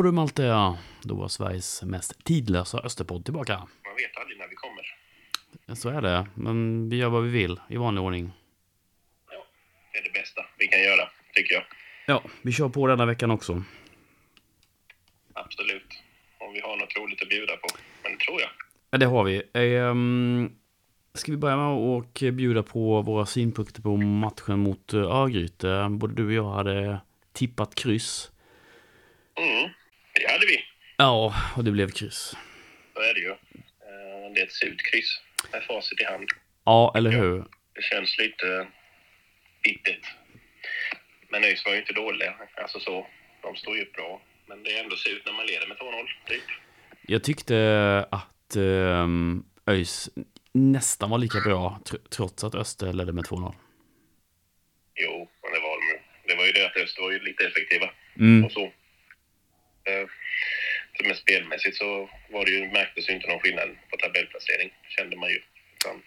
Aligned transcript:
har 0.00 0.04
du 0.04 0.12
Malte, 0.12 0.76
då 1.02 1.14
var 1.14 1.28
Sveriges 1.28 1.82
mest 1.82 2.24
tidlösa 2.24 2.78
Österpodd 2.78 3.24
tillbaka. 3.24 3.56
Man 3.58 3.96
vet 3.96 4.16
aldrig 4.20 4.38
när 4.38 4.48
vi 4.48 4.54
kommer. 4.54 4.84
Så 5.74 5.88
är 5.88 6.02
det, 6.02 6.26
men 6.34 6.88
vi 6.88 6.96
gör 6.96 7.08
vad 7.08 7.22
vi 7.22 7.30
vill 7.30 7.60
i 7.68 7.76
vanlig 7.76 8.04
ordning. 8.04 8.32
Ja, 9.30 9.46
det 9.92 9.98
är 9.98 10.02
det 10.02 10.12
bästa 10.12 10.42
vi 10.58 10.66
kan 10.66 10.82
göra, 10.82 11.08
tycker 11.34 11.54
jag. 11.54 11.64
Ja, 12.06 12.22
vi 12.42 12.52
kör 12.52 12.68
på 12.68 12.86
denna 12.86 13.06
veckan 13.06 13.30
också. 13.30 13.62
Absolut. 15.32 16.02
Om 16.38 16.52
vi 16.52 16.60
har 16.60 16.76
något 16.76 16.96
roligt 16.96 17.22
att 17.22 17.28
bjuda 17.28 17.56
på. 17.56 17.68
Men 18.02 18.12
det 18.12 18.18
tror 18.18 18.40
jag. 18.40 18.50
Ja, 18.90 18.98
det 18.98 19.06
har 19.06 19.24
vi. 19.24 19.42
Ehm, 19.52 20.52
ska 21.14 21.32
vi 21.32 21.38
börja 21.38 21.56
med 21.56 21.66
att 21.66 22.34
bjuda 22.34 22.62
på 22.62 23.02
våra 23.02 23.26
synpunkter 23.26 23.82
på 23.82 23.96
matchen 23.96 24.58
mot 24.58 24.92
eh, 24.92 25.00
Örgryte? 25.00 25.86
Både 25.90 26.14
du 26.14 26.26
och 26.26 26.32
jag 26.32 26.52
hade 26.52 27.00
tippat 27.32 27.74
kryss. 27.74 28.30
Mm, 29.36 29.70
det 30.20 30.32
hade 30.32 30.46
vi. 30.46 30.64
Ja, 30.96 31.34
och 31.56 31.64
det 31.64 31.70
blev 31.70 31.90
kryss. 31.90 32.36
Så 32.94 33.00
är 33.00 33.14
det 33.14 33.20
ju. 33.20 33.34
Det 34.34 34.40
är 34.40 34.44
ett 34.46 34.52
surt 34.52 34.82
kryss 34.92 35.20
med 35.52 35.62
facit 35.64 36.00
i 36.00 36.04
hand. 36.04 36.28
Ja, 36.64 36.92
eller 36.96 37.10
hur? 37.10 37.44
Det 37.74 37.82
känns 37.82 38.18
lite 38.18 38.66
bittert. 39.62 40.06
Men 41.28 41.44
ÖIS 41.44 41.64
var 41.64 41.72
ju 41.72 41.78
inte 41.78 41.92
dåliga. 41.92 42.34
Alltså 42.62 42.80
så. 42.80 43.06
De 43.42 43.56
står 43.56 43.76
ju 43.76 43.82
upp 43.82 43.92
bra. 43.92 44.22
Men 44.46 44.62
det 44.62 44.70
är 44.76 44.82
ändå 44.84 44.96
surt 44.96 45.22
när 45.26 45.32
man 45.32 45.46
leder 45.46 45.66
med 45.66 45.76
2-0, 45.76 46.06
typ. 46.28 46.42
Jag 47.02 47.24
tyckte 47.24 47.56
att 48.10 48.56
um, 48.56 49.44
ÖIS 49.66 50.10
nästan 50.52 51.10
var 51.10 51.18
lika 51.18 51.40
bra 51.40 51.80
tr- 51.84 52.08
trots 52.10 52.44
att 52.44 52.54
Öster 52.54 52.92
ledde 52.92 53.12
med 53.12 53.24
2-0. 53.24 53.54
Jo, 54.94 55.28
men 55.42 55.52
det 55.52 55.60
var 55.60 55.76
de 55.76 56.00
Det 56.32 56.36
var 56.36 56.46
ju 56.46 56.52
det 56.52 56.66
att 56.66 56.76
Öster 56.76 57.02
var 57.02 57.10
ju 57.12 57.18
lite 57.18 57.44
effektiva. 57.46 57.90
Mm. 58.18 58.44
och 58.44 58.52
så. 58.52 58.72
Eh, 59.92 60.06
Men 61.06 61.14
spelmässigt 61.16 61.76
så 61.76 62.10
var 62.30 62.44
det 62.44 62.50
ju, 62.50 62.68
märktes 62.68 63.08
ju 63.08 63.12
inte 63.14 63.28
någon 63.28 63.40
skillnad 63.40 63.68
på 63.90 63.96
tabellplacering, 63.96 64.70
kände 64.88 65.16
man 65.16 65.30
ju. 65.30 65.40
Utan 65.76 66.02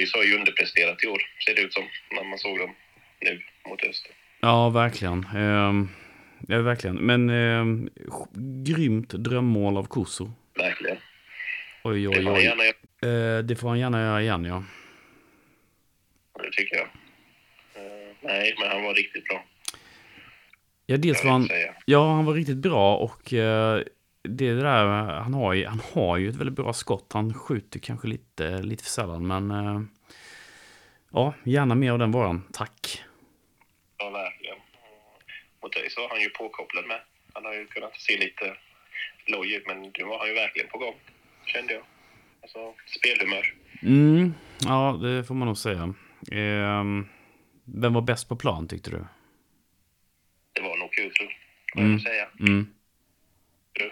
ÖIS 0.00 0.14
har 0.14 0.22
ju 0.24 0.34
underpresterat 0.36 1.04
i 1.04 1.06
år, 1.06 1.20
ser 1.46 1.54
det 1.54 1.62
ut 1.62 1.72
som, 1.74 1.84
när 2.10 2.24
man 2.24 2.38
såg 2.38 2.58
dem 2.58 2.74
nu 3.20 3.42
mot 3.68 3.82
Öster. 3.84 4.12
Ja, 4.40 4.70
verkligen. 4.70 5.26
Um, 5.36 5.88
ja, 6.48 6.62
verkligen. 6.62 6.96
Men 6.96 7.30
um, 7.30 7.90
grymt 8.64 9.08
drömmål 9.10 9.76
av 9.76 9.86
Kuso. 9.90 10.30
Verkligen. 10.54 10.96
Oj, 11.84 12.02
Det 12.02 12.08
oj, 12.08 12.14
får 12.14 12.22
han 12.30 12.34
oj. 12.38 12.44
gärna 12.44 12.64
göra, 12.64 12.74
Eh, 13.02 13.38
det 13.44 13.56
får 13.56 13.68
han 13.68 13.78
gärna 13.78 14.00
göra 14.02 14.22
igen, 14.22 14.44
ja. 14.44 14.64
det 16.42 16.50
tycker 16.52 16.76
jag. 16.76 16.86
Eh, 17.74 18.16
nej, 18.20 18.54
men 18.58 18.68
han 18.68 18.82
var 18.82 18.94
riktigt 18.94 19.24
bra. 19.24 19.44
Ja, 20.90 20.96
dels 20.96 21.24
var 21.24 21.30
han, 21.30 21.48
ja, 21.86 22.14
han 22.14 22.24
var 22.24 22.34
riktigt 22.34 22.56
bra 22.56 22.96
och 22.96 23.32
eh, 23.32 23.82
det 24.22 24.54
där, 24.54 24.86
han 25.22 25.34
har, 25.34 25.52
ju, 25.54 25.66
han 25.66 25.80
har 25.92 26.16
ju 26.16 26.28
ett 26.28 26.36
väldigt 26.36 26.56
bra 26.56 26.72
skott. 26.72 27.12
Han 27.12 27.34
skjuter 27.34 27.78
kanske 27.80 28.08
lite, 28.08 28.62
lite 28.62 28.84
för 28.84 28.90
sällan, 28.90 29.26
men 29.26 29.50
eh, 29.50 29.80
ja, 31.12 31.34
gärna 31.44 31.74
mer 31.74 31.92
av 31.92 31.98
den 31.98 32.10
varan. 32.10 32.42
Tack. 32.52 33.04
Ja, 33.98 34.10
verkligen. 34.10 34.56
Mot 35.62 35.72
dig 35.72 35.90
så 35.90 36.00
var 36.00 36.08
han 36.08 36.20
ju 36.20 36.28
påkopplad 36.28 36.86
med. 36.86 37.00
Han 37.32 37.44
har 37.44 37.54
ju 37.54 37.66
kunnat 37.66 38.00
se 38.00 38.18
lite 38.18 38.56
loj 39.26 39.54
ut, 39.54 39.66
men 39.66 39.82
nu 39.82 40.04
var 40.04 40.18
han 40.18 40.28
ju 40.28 40.34
verkligen 40.34 40.68
på 40.68 40.78
gång, 40.78 40.94
kände 41.46 41.72
jag. 41.72 41.82
Alltså, 42.42 42.58
spelhumör. 42.98 43.54
Mm, 43.82 44.34
ja, 44.64 44.98
det 45.02 45.24
får 45.24 45.34
man 45.34 45.48
nog 45.48 45.58
säga. 45.58 45.94
Ehm, 46.32 47.08
vem 47.64 47.92
var 47.92 48.02
bäst 48.02 48.28
på 48.28 48.36
plan 48.36 48.68
tyckte 48.68 48.90
du? 48.90 49.04
Jag. 51.74 51.80
Mm. 51.80 51.90
Mm. 51.90 52.00
säga. 52.00 52.28
Mm. 52.40 52.66
Du? 53.72 53.90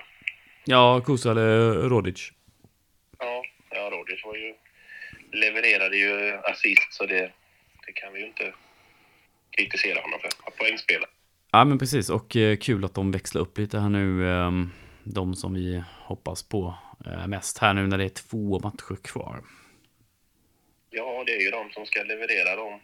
Ja, 0.65 1.01
Kuso 1.01 1.31
eller 1.31 1.73
Rodic? 1.73 2.33
Ja, 3.19 3.43
ja 3.71 3.91
Rodgers 3.91 4.25
var 4.25 4.37
ju, 4.37 4.55
levererade 5.33 5.97
ju 5.97 6.33
assist 6.33 6.93
så 6.93 7.07
det, 7.07 7.33
det 7.87 7.93
kan 7.93 8.13
vi 8.13 8.21
ju 8.21 8.27
inte 8.27 8.53
kritisera 9.51 10.01
honom 10.01 10.19
för. 10.21 10.51
Poängspelare. 10.59 11.11
Ja, 11.51 11.65
men 11.65 11.79
precis. 11.79 12.11
Och 12.11 12.37
eh, 12.37 12.57
kul 12.57 12.85
att 12.85 12.95
de 12.95 13.13
växlar 13.13 13.43
upp 13.43 13.59
lite 13.59 13.79
här 13.79 13.89
nu. 13.89 14.31
ehm, 14.31 14.71
de 15.05 15.35
som 15.35 15.55
vi 15.55 15.83
hoppas 16.01 16.49
på 16.49 16.75
eh, 17.07 17.27
mest 17.27 17.59
här 17.59 17.75
nu 17.75 17.87
när 17.87 17.99
det 17.99 18.05
är 18.05 18.09
två 18.09 18.59
matcher 18.59 19.03
kvar. 19.05 19.43
Ja, 20.91 21.23
det 21.27 21.33
är 21.33 21.41
ju 21.41 21.51
de 21.51 21.71
som 21.71 21.87
ska 21.87 22.03
leverera 22.03 22.57
de 22.57 22.81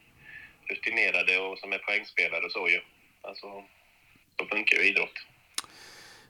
rutinerade 0.68 1.38
och 1.38 1.58
som 1.58 1.72
är 1.72 1.78
poängspelare 1.78 2.44
och 2.44 2.52
så 2.52 2.68
ju. 2.68 2.80
Alltså, 3.22 3.46
så 4.38 4.46
funkar 4.46 4.76
ju 4.78 4.88
idrott. 4.88 5.12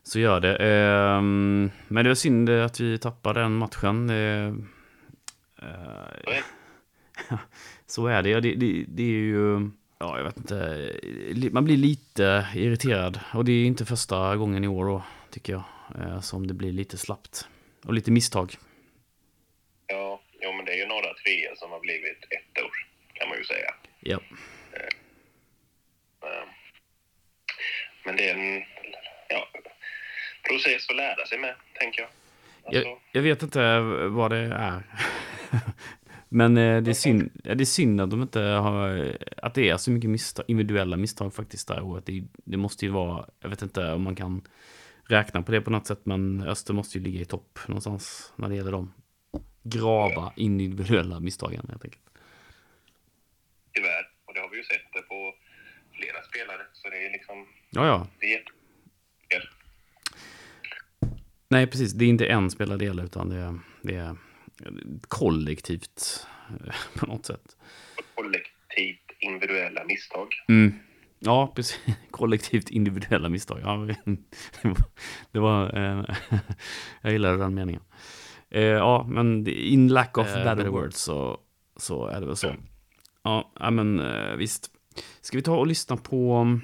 Så 0.02 0.18
gör 0.18 0.40
det. 0.40 0.56
Ehm, 0.56 1.70
men 1.88 2.04
det 2.04 2.10
var 2.10 2.14
synd 2.14 2.50
att 2.50 2.80
vi 2.80 2.98
tappade 2.98 3.40
den 3.40 3.52
matchen. 3.54 4.10
Eh, 4.10 4.54
Så 7.86 8.06
är 8.06 8.22
det. 8.22 8.28
Ja, 8.30 8.40
det, 8.40 8.54
det. 8.54 8.84
Det 8.88 9.02
är 9.02 9.06
ju... 9.06 9.70
Ja, 9.98 10.16
jag 10.18 10.24
vet 10.24 10.36
inte. 10.36 10.90
Man 11.52 11.64
blir 11.64 11.76
lite 11.76 12.46
irriterad. 12.54 13.20
Och 13.34 13.44
det 13.44 13.52
är 13.52 13.64
inte 13.64 13.84
första 13.84 14.36
gången 14.36 14.64
i 14.64 14.68
år 14.68 14.84
då, 14.84 15.02
tycker 15.30 15.52
jag. 15.52 15.62
eh, 15.98 16.20
Som 16.20 16.46
det 16.46 16.54
blir 16.54 16.72
lite 16.72 16.98
slappt. 16.98 17.48
Och 17.84 17.94
lite 17.94 18.10
misstag. 18.10 18.54
Ja, 19.86 20.20
jo, 20.40 20.52
men 20.52 20.64
det 20.64 20.72
är 20.72 20.76
ju 20.76 20.86
några 20.86 21.14
treor 21.14 21.54
som 21.56 21.70
har 21.70 21.80
blivit 21.80 22.18
ett 22.30 22.62
år, 22.64 22.72
kan 23.14 23.28
man 23.28 23.38
ju 23.38 23.44
säga. 23.44 23.74
Ja. 24.00 24.20
Eh, 24.72 24.88
Men 28.04 28.16
det 28.16 28.30
är 28.30 28.34
en 28.34 28.64
ja, 29.28 29.48
lära 31.24 31.28
sig 31.28 31.38
med, 31.38 31.54
tänker 31.72 32.00
jag. 32.02 32.10
Alltså, 32.64 32.88
Jag, 32.88 33.00
jag 33.12 33.22
vet 33.22 33.42
inte 33.42 33.80
vad 34.10 34.30
det 34.30 34.36
är. 34.54 34.82
Men 36.28 36.56
eh, 36.56 36.82
det 36.82 36.90
är, 36.90 36.94
synd, 36.94 37.30
det 37.44 37.50
är 37.50 37.64
synd 37.64 38.00
att 38.00 38.10
de 38.10 38.22
inte 38.22 38.40
har, 38.40 39.16
att 39.36 39.54
det 39.54 39.70
är 39.70 39.76
så 39.76 39.90
mycket 39.90 40.10
misstag, 40.10 40.44
individuella 40.48 40.96
misstag 40.96 41.34
faktiskt 41.34 41.68
där 41.68 41.82
året. 41.82 42.06
Det, 42.06 42.24
det 42.44 42.56
måste 42.56 42.84
ju 42.86 42.90
vara, 42.92 43.26
jag 43.40 43.48
vet 43.48 43.62
inte 43.62 43.92
om 43.92 44.02
man 44.02 44.16
kan 44.16 44.42
räkna 45.08 45.42
på 45.42 45.52
det 45.52 45.60
på 45.60 45.70
något 45.70 45.86
sätt, 45.86 46.00
men 46.06 46.42
Öster 46.42 46.74
måste 46.74 46.98
ju 46.98 47.04
ligga 47.04 47.20
i 47.20 47.24
topp 47.24 47.58
någonstans 47.68 48.32
när 48.36 48.48
det 48.48 48.54
gäller 48.56 48.72
de 48.72 48.92
grava 49.62 50.32
individuella 50.36 51.20
misstagen 51.20 51.66
helt 51.68 51.84
enkelt. 51.84 52.02
tyvärr. 53.72 54.08
Och 54.24 54.34
det 54.34 54.40
har 54.40 54.50
vi 54.50 54.56
ju 54.56 54.64
sett 54.64 55.08
på 55.08 55.34
flera 55.92 56.22
spelare. 56.22 56.62
Så 56.72 56.88
det 56.90 57.06
är 57.06 57.12
liksom, 57.12 57.46
Ja, 57.70 57.86
ja. 57.86 58.06
det 58.20 58.34
är 58.34 58.44
Nej, 61.54 61.66
precis. 61.66 61.92
Det 61.92 62.04
är 62.04 62.08
inte 62.08 62.26
en 62.26 62.50
spelardel 62.50 63.00
utan 63.00 63.28
det 63.28 63.36
är, 63.36 63.58
det 63.82 63.94
är 63.94 64.16
kollektivt 65.08 66.26
eh, 66.50 66.74
på 66.98 67.06
något 67.06 67.26
sätt. 67.26 67.56
kollektivt 68.14 69.10
individuella 69.20 69.84
misstag. 69.84 70.28
Mm. 70.48 70.72
Ja, 71.18 71.52
precis. 71.56 71.80
Kollektivt 72.10 72.70
individuella 72.70 73.28
misstag. 73.28 73.60
Ja, 73.62 73.76
det 74.62 74.68
var, 74.68 74.84
det 75.32 75.38
var 75.38 75.76
eh, 75.76 76.16
jag 77.02 77.12
gillar 77.12 77.36
den 77.36 77.54
meningen. 77.54 77.82
Eh, 78.50 78.62
ja, 78.62 79.06
men 79.08 79.46
in 79.48 79.88
lack 79.88 80.18
of 80.18 80.26
Eh, 80.26 80.44
better 80.44 80.68
words 80.68 80.96
så, 80.96 81.40
så 81.76 82.06
är 82.06 82.20
det 82.20 82.26
väl 82.26 82.36
så. 82.36 82.54
Ja, 83.22 83.52
ja, 83.60 83.70
men 83.70 84.00
eh, 84.00 84.36
visst. 84.36 84.70
Ska 85.20 85.38
vi 85.38 85.42
ta 85.42 85.56
och 85.56 85.66
lyssna 85.66 85.96
på, 85.96 86.58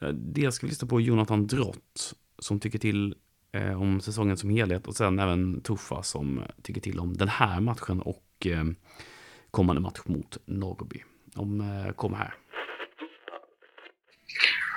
eh, 0.00 0.08
dels 0.08 0.54
ska 0.54 0.66
vi 0.66 0.70
lyssna 0.70 0.88
på 0.88 1.00
Jonathan 1.00 1.46
Drott 1.46 2.14
som 2.38 2.60
tycker 2.60 2.78
till 2.78 3.14
eh, 3.54 3.82
om 3.82 4.00
säsongen 4.00 4.36
som 4.36 4.50
helhet 4.50 4.86
och 4.86 4.96
sen 4.96 5.18
även 5.18 5.60
Tuffa 5.60 6.02
som 6.02 6.42
tycker 6.62 6.80
till 6.80 6.98
om 7.00 7.16
den 7.16 7.28
här 7.28 7.60
matchen 7.60 8.00
och 8.00 8.46
eh, 8.46 8.64
kommande 9.50 9.80
match 9.82 9.98
mot 10.04 10.36
Norrby. 10.46 11.02
De 11.34 11.60
eh, 11.60 11.92
kommer 11.92 12.16
här. 12.16 12.34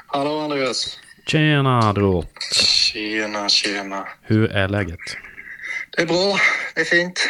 Hallå 0.08 0.40
Andreas. 0.40 1.00
Tjena 1.28 1.94
Drott! 1.94 2.44
Tjena, 2.54 3.50
tjena. 3.50 4.08
Hur 4.22 4.52
är 4.52 4.68
läget? 4.68 5.00
Det 5.96 6.02
är 6.02 6.06
bra, 6.06 6.38
det 6.76 6.82
är 6.82 6.86
fint. 6.86 7.30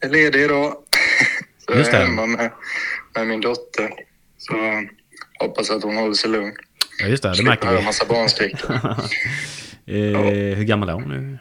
Jag 0.00 0.10
är 0.10 0.12
ledig 0.14 0.40
idag. 0.42 0.72
Så 1.58 1.74
Just 1.74 1.92
jag 1.92 2.02
är 2.02 2.04
det. 2.06 2.10
hemma 2.10 2.26
med, 2.26 2.52
med 3.14 3.26
min 3.26 3.40
dotter. 3.40 3.90
Så 4.38 4.52
hoppas 5.40 5.70
att 5.70 5.82
hon 5.82 5.96
håller 5.96 6.14
sig 6.14 6.30
lugn. 6.30 6.52
Ja 7.00 7.06
just 7.06 7.22
det, 7.22 7.28
det 7.28 7.34
Slipper 7.34 7.50
märker 7.50 7.76
vi. 7.78 7.84
massa 7.84 8.04
barnskrik. 8.06 8.54
eh, 9.88 10.56
hur 10.56 10.64
gammal 10.64 10.88
är 10.88 10.92
hon 10.92 11.08
nu? 11.08 11.38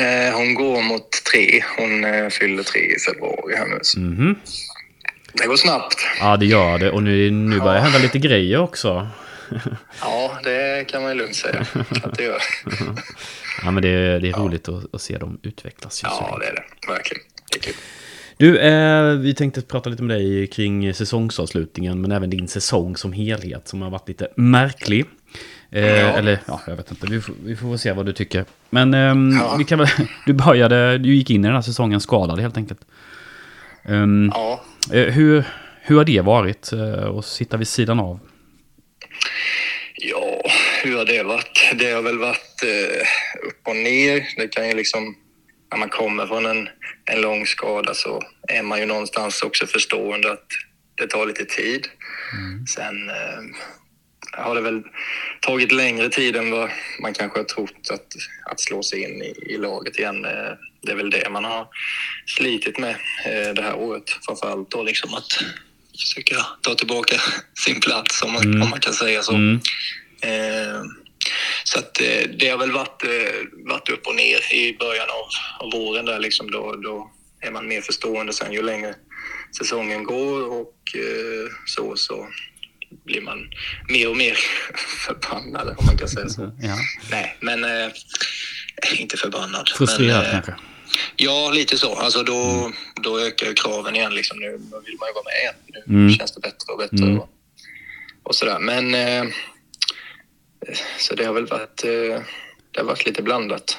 eh, 0.00 0.36
hon 0.36 0.54
går 0.54 0.82
mot 0.82 1.10
tre. 1.32 1.64
Hon 1.78 2.04
eh, 2.04 2.28
fyller 2.28 2.62
tre 2.62 2.80
i 2.80 2.98
februari 2.98 3.56
här 3.56 3.66
nu. 3.66 3.78
Så 3.82 4.00
Mhm. 4.00 4.34
Det 5.32 5.46
går 5.46 5.56
snabbt. 5.56 5.96
Ja 6.20 6.36
det 6.36 6.46
gör 6.46 6.78
det 6.78 6.90
och 6.90 7.02
nu, 7.02 7.30
nu 7.30 7.58
börjar 7.60 7.74
det 7.74 7.80
hända 7.80 7.98
lite 7.98 8.18
grejer 8.18 8.58
också. 8.58 9.08
Ja, 10.00 10.38
det 10.44 10.84
kan 10.88 11.02
man 11.02 11.10
ju 11.12 11.18
lugnt 11.18 11.34
säga 11.36 11.66
att 12.02 12.14
det 12.18 12.22
gör. 12.24 12.42
Ja 13.64 13.70
men 13.70 13.82
det, 13.82 14.18
det 14.18 14.28
är 14.28 14.32
roligt 14.32 14.68
att, 14.68 14.94
att 14.94 15.00
se 15.02 15.18
dem 15.18 15.40
utvecklas. 15.42 16.00
Ja, 16.02 16.38
det 16.40 16.46
är 16.46 16.52
det. 16.54 16.92
Verkligen. 16.92 17.22
Det 17.52 17.58
är 17.58 17.62
kul. 17.62 17.74
Du, 18.36 18.58
eh, 18.58 19.12
vi 19.14 19.34
tänkte 19.34 19.62
prata 19.62 19.90
lite 19.90 20.02
med 20.02 20.16
dig 20.16 20.46
kring 20.46 20.94
säsongsavslutningen 20.94 22.00
men 22.00 22.12
även 22.12 22.30
din 22.30 22.48
säsong 22.48 22.96
som 22.96 23.12
helhet 23.12 23.68
som 23.68 23.82
har 23.82 23.90
varit 23.90 24.08
lite 24.08 24.28
märklig. 24.36 25.04
Eh, 25.70 26.14
Eller, 26.16 26.38
ja, 26.46 26.60
jag 26.66 26.76
vet 26.76 26.90
inte. 26.90 27.06
Vi 27.06 27.20
får, 27.20 27.34
vi 27.44 27.56
får 27.56 27.76
se 27.76 27.92
vad 27.92 28.06
du 28.06 28.12
tycker. 28.12 28.44
Men 28.70 28.94
ehm, 28.94 29.32
Ja. 29.40 29.56
vi 29.58 29.64
kan 29.64 29.78
väl, 29.78 29.88
du 30.26 30.32
började, 30.32 30.98
du 30.98 31.14
gick 31.14 31.30
in 31.30 31.44
i 31.44 31.48
den 31.48 31.54
här 31.54 31.62
säsongen 31.62 32.00
skadad 32.00 32.40
helt 32.40 32.56
enkelt. 32.56 32.80
Ehm, 33.84 34.32
Ja, 34.34 34.64
eh, 34.92 35.04
hur, 35.04 35.44
hur 35.82 35.96
har 35.96 36.04
det 36.04 36.20
varit 36.20 36.72
eh, 36.72 37.04
att 37.18 37.24
sitta 37.24 37.56
vid 37.56 37.68
sidan 37.68 38.00
av? 38.00 38.20
Ja, 39.94 40.42
hur 40.82 40.96
har 40.96 41.04
det 41.04 41.22
varit? 41.22 41.72
Det 41.74 41.90
har 41.92 42.02
väl 42.02 42.18
varit 42.18 42.62
eh, 42.64 43.48
upp 43.48 43.68
och 43.68 43.76
ner. 43.76 44.28
Det 44.36 44.48
kan 44.48 44.68
ju 44.68 44.74
liksom, 44.74 45.14
när 45.70 45.78
man 45.78 45.88
kommer 45.88 46.26
från 46.26 46.46
en, 46.46 46.68
en 47.10 47.20
lång 47.20 47.46
skada 47.46 47.94
så 47.94 48.22
är 48.48 48.62
man 48.62 48.78
ju 48.80 48.86
någonstans 48.86 49.42
också 49.42 49.66
förstående 49.66 50.32
att 50.32 50.46
det 50.94 51.06
tar 51.06 51.26
lite 51.26 51.44
tid. 51.44 51.86
Sen 52.68 53.08
eh, 53.08 53.42
har 54.38 54.54
det 54.54 54.60
väl 54.60 54.82
tagit 55.40 55.72
längre 55.72 56.08
tid 56.08 56.36
än 56.36 56.50
vad 56.50 56.70
man 57.02 57.14
kanske 57.14 57.38
har 57.38 57.44
trott 57.44 57.90
att, 57.90 58.06
att 58.50 58.60
slå 58.60 58.82
sig 58.82 59.02
in 59.02 59.22
i, 59.22 59.34
i 59.54 59.58
laget 59.58 59.98
igen. 59.98 60.24
Eh, 60.24 60.52
det 60.82 60.92
är 60.92 60.96
väl 60.96 61.10
det 61.10 61.30
man 61.30 61.44
har 61.44 61.68
slitit 62.26 62.78
med 62.78 62.96
eh, 63.26 63.54
det 63.54 63.62
här 63.62 63.74
året. 63.74 64.04
Framförallt 64.26 64.70
då 64.70 64.82
liksom 64.82 65.14
att 65.14 65.38
försöka 66.00 66.36
ta 66.62 66.74
tillbaka 66.74 67.20
sin 67.64 67.80
plats 67.80 68.22
om 68.22 68.32
man, 68.32 68.62
om 68.62 68.70
man 68.70 68.80
kan 68.80 68.92
säga 68.92 69.22
så. 69.22 69.32
Mm. 69.32 69.60
Eh, 70.22 70.82
så 71.64 71.78
att 71.78 72.00
eh, 72.00 72.30
det 72.38 72.48
har 72.48 72.58
väl 72.58 72.72
varit, 72.72 73.04
eh, 73.04 73.34
varit 73.64 73.88
upp 73.88 74.06
och 74.06 74.14
ner 74.14 74.54
i 74.54 74.76
början 74.78 75.06
av, 75.10 75.26
av 75.66 75.72
våren 75.72 76.04
där 76.04 76.18
liksom. 76.18 76.50
Då, 76.50 76.76
då 76.76 77.10
är 77.40 77.50
man 77.50 77.68
mer 77.68 77.80
förstående 77.80 78.32
sen 78.32 78.52
ju 78.52 78.62
längre 78.62 78.94
säsongen 79.58 80.04
går 80.04 80.52
och 80.52 80.74
så, 81.66 81.96
så 81.96 82.28
blir 83.04 83.20
man 83.20 83.50
mer 83.88 84.08
och 84.08 84.16
mer 84.16 84.38
förbannad 85.06 85.74
om 85.78 85.86
man 85.86 85.96
kan 85.98 86.08
säga 86.08 86.28
så. 86.28 86.50
Ja. 86.62 86.76
Nej, 87.10 87.36
men 87.40 87.64
eh, 87.64 87.92
inte 88.98 89.16
förbannad. 89.16 89.68
Frustrerad 89.68 90.16
men, 90.22 90.26
eh, 90.26 90.32
kanske? 90.32 90.54
Ja, 91.16 91.50
lite 91.50 91.78
så. 91.78 91.94
Alltså 91.94 92.22
då, 92.22 92.72
då 93.02 93.20
ökar 93.20 93.46
ju 93.46 93.54
kraven 93.54 93.96
igen. 93.96 94.14
Liksom. 94.14 94.38
Nu 94.38 94.50
vill 94.50 94.60
man 94.70 95.08
ju 95.08 95.14
vara 95.14 95.24
med 95.24 95.40
igen. 95.42 95.54
Nu 95.86 95.94
Mm. 95.94 96.14
känns 96.14 96.32
det 96.34 96.40
bättre 96.40 96.72
och 96.72 96.78
bättre. 96.78 97.04
Mm. 97.04 97.18
Och, 97.18 97.28
och 98.22 98.34
sådär. 98.34 98.58
Men 98.58 98.94
eh, 98.94 99.24
så 100.98 101.14
det 101.14 101.24
har 101.24 101.32
väl 101.34 101.46
varit, 101.46 101.84
eh, 101.84 102.22
det 102.70 102.80
har 102.80 102.84
varit 102.84 103.06
lite 103.06 103.22
blandat. 103.22 103.78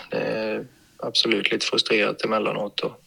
Absolut 1.03 1.51
lite 1.51 1.65
frustrerat 1.65 2.21
emellanåt. 2.25 2.79
Och, 2.79 3.01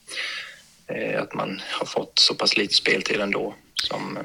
eh, 0.94 1.22
att 1.22 1.34
man 1.34 1.60
har 1.70 1.86
fått 1.86 2.18
så 2.18 2.34
pass 2.34 2.56
lite 2.56 2.74
speltid 2.74 3.20
ändå 3.20 3.54
som, 3.74 4.16
eh, 4.16 4.22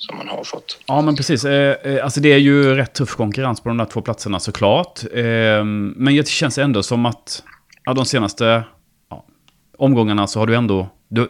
som 0.00 0.16
man 0.16 0.28
har 0.28 0.44
fått. 0.44 0.78
Ja, 0.86 1.00
men 1.00 1.16
precis. 1.16 1.44
Eh, 1.44 1.76
eh, 1.92 2.04
alltså 2.04 2.20
det 2.20 2.32
är 2.32 2.38
ju 2.38 2.74
rätt 2.74 2.94
tuff 2.94 3.14
konkurrens 3.14 3.60
på 3.60 3.68
de 3.68 3.78
där 3.78 3.84
två 3.84 4.00
platserna 4.00 4.40
såklart. 4.40 5.00
Eh, 5.14 5.64
men 5.64 6.16
det 6.16 6.28
känns 6.28 6.58
ändå 6.58 6.82
som 6.82 7.06
att 7.06 7.42
ja, 7.84 7.92
de 7.94 8.04
senaste 8.04 8.64
ja, 9.10 9.24
omgångarna 9.78 10.26
så 10.26 10.38
har 10.38 10.46
du 10.46 10.54
ändå... 10.54 10.88
Du, 11.08 11.28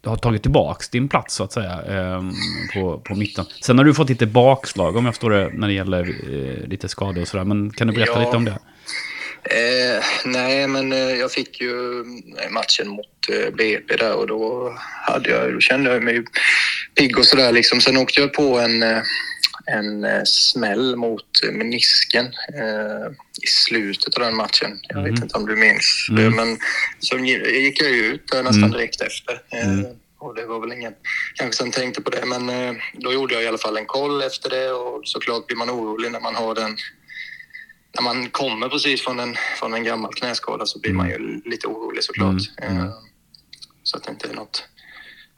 du 0.00 0.08
har 0.08 0.16
tagit 0.16 0.42
tillbaka 0.42 0.84
din 0.92 1.08
plats 1.08 1.34
så 1.34 1.44
att 1.44 1.52
säga 1.52 1.72
eh, 1.88 2.22
på, 2.74 2.98
på 2.98 3.14
mitten. 3.14 3.44
Sen 3.62 3.78
har 3.78 3.84
du 3.84 3.94
fått 3.94 4.08
lite 4.08 4.26
bakslag 4.26 4.96
om 4.96 5.04
jag 5.04 5.14
förstår 5.14 5.30
det 5.30 5.50
när 5.54 5.68
det 5.68 5.74
gäller 5.74 6.00
eh, 6.00 6.68
lite 6.68 6.88
skador 6.88 7.22
och 7.22 7.28
sådär. 7.28 7.44
Men 7.44 7.70
kan 7.70 7.86
du 7.86 7.92
berätta 7.92 8.12
Ja. 8.12 8.24
lite 8.24 8.36
om 8.36 8.44
det? 8.44 8.58
Eh, 9.42 10.02
nej, 10.24 10.68
men 10.68 10.92
eh, 10.92 10.98
jag 10.98 11.32
fick 11.32 11.60
ju 11.60 12.04
matchen 12.50 12.88
mot 12.88 13.28
eh, 13.32 13.54
BP 13.54 13.96
där 13.96 14.14
och 14.16 14.26
då, 14.26 14.72
hade 15.06 15.30
jag, 15.30 15.52
då 15.54 15.60
kände 15.60 15.92
jag 15.92 16.02
mig 16.02 16.24
pigg 16.98 17.18
och 17.18 17.26
sådär. 17.26 17.52
Liksom. 17.52 17.80
Sen 17.80 17.96
åkte 17.96 18.20
jag 18.20 18.32
på 18.32 18.58
en, 18.58 18.82
eh, 18.82 19.02
en 19.66 20.04
eh, 20.04 20.22
smäll 20.24 20.96
mot 20.96 21.24
menisken 21.52 22.24
eh, 22.26 23.06
i 23.42 23.46
slutet 23.46 24.16
av 24.16 24.22
den 24.24 24.36
matchen. 24.36 24.80
Jag 24.88 25.02
vet 25.02 25.12
Mhm. 25.12 25.22
inte 25.22 25.36
om 25.38 25.46
du 25.46 25.56
minns 25.56 26.06
Mm. 26.10 26.22
det, 26.24 26.30
men 26.36 26.58
så 26.98 27.18
gick 27.18 27.82
jag 27.82 27.90
ut 27.90 28.28
där 28.28 28.42
nästan 28.42 28.64
Mm. 28.64 28.70
direkt 28.72 29.00
efter. 29.00 29.42
Eh, 29.52 29.68
Mm. 29.68 29.86
Och 30.20 30.34
det 30.34 30.46
var 30.46 30.60
väl 30.60 30.72
ingen 30.72 30.92
kanske 31.34 31.56
som 31.56 31.70
tänkte 31.70 32.00
på 32.02 32.10
det, 32.10 32.24
men 32.26 32.48
eh, 32.48 32.74
då 32.92 33.12
gjorde 33.12 33.34
jag 33.34 33.42
i 33.42 33.46
alla 33.46 33.58
fall 33.58 33.76
en 33.76 33.86
koll 33.86 34.22
efter 34.22 34.50
det 34.50 34.70
och 34.72 35.00
såklart 35.08 35.46
blir 35.46 35.56
man 35.56 35.70
orolig 35.70 36.12
när 36.12 36.20
man 36.20 36.34
har 36.34 36.54
den 36.54 36.76
när 37.94 38.02
man 38.02 38.30
kommer 38.30 38.68
precis 38.68 39.02
från 39.04 39.20
en, 39.20 39.36
från 39.58 39.74
en 39.74 39.84
gammal 39.84 40.14
knäskada 40.14 40.66
så 40.66 40.78
blir 40.80 40.92
man 40.92 41.08
ju 41.08 41.40
lite 41.44 41.66
orolig 41.66 42.04
såklart. 42.04 42.42
Mm, 42.62 42.76
mm. 42.76 42.92
Så 43.82 43.96
att 43.96 44.04
det 44.04 44.10
inte 44.10 44.28
är 44.28 44.34
något 44.34 44.62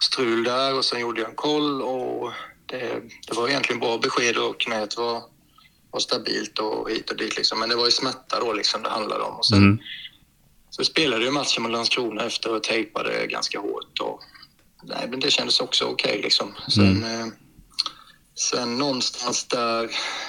strul 0.03 0.45
där. 0.45 0.75
Och 0.75 0.85
sen 0.85 1.01
gjorde 1.01 1.21
jag 1.21 1.31
en 1.31 1.37
koll 1.37 1.83
och 1.83 2.33
det, 2.67 3.03
det 3.27 3.35
var 3.35 3.49
egentligen 3.49 3.81
bra 3.81 3.99
besked 3.99 4.37
och 4.37 4.61
knät 4.61 4.97
var, 4.97 5.23
var 5.91 6.01
stabilt 6.01 6.59
och 6.59 6.91
hit 6.91 7.11
och 7.11 7.17
dit. 7.17 7.37
Liksom. 7.37 7.59
Men 7.61 7.69
det 7.69 7.77
var 7.77 7.85
ju 7.85 7.91
smärta 7.91 8.41
då 8.41 8.53
liksom 8.53 8.83
det 8.83 8.89
handlade 8.89 9.25
om. 9.25 9.35
Och 9.37 9.47
sen 9.47 9.59
Mm. 9.59 9.79
så 10.71 10.85
spelade 10.85 11.25
jag 11.25 11.35
matchen 11.35 11.63
med 11.63 11.73
Landskrona 11.73 12.25
efter 12.25 12.55
och 12.55 12.63
tejpade 12.63 13.27
ganska 13.27 13.61
hårt. 13.61 14.01
Och, 14.01 14.21
nej, 14.83 15.07
men 15.11 15.21
det 15.21 15.31
kändes 15.31 15.61
också 15.61 15.85
okej 15.85 16.21
liksom. 16.23 16.55
Sen, 16.69 17.05
eh, 17.05 17.27
sen 18.35 18.79
någonstans 18.79 19.45
där, 19.45 19.85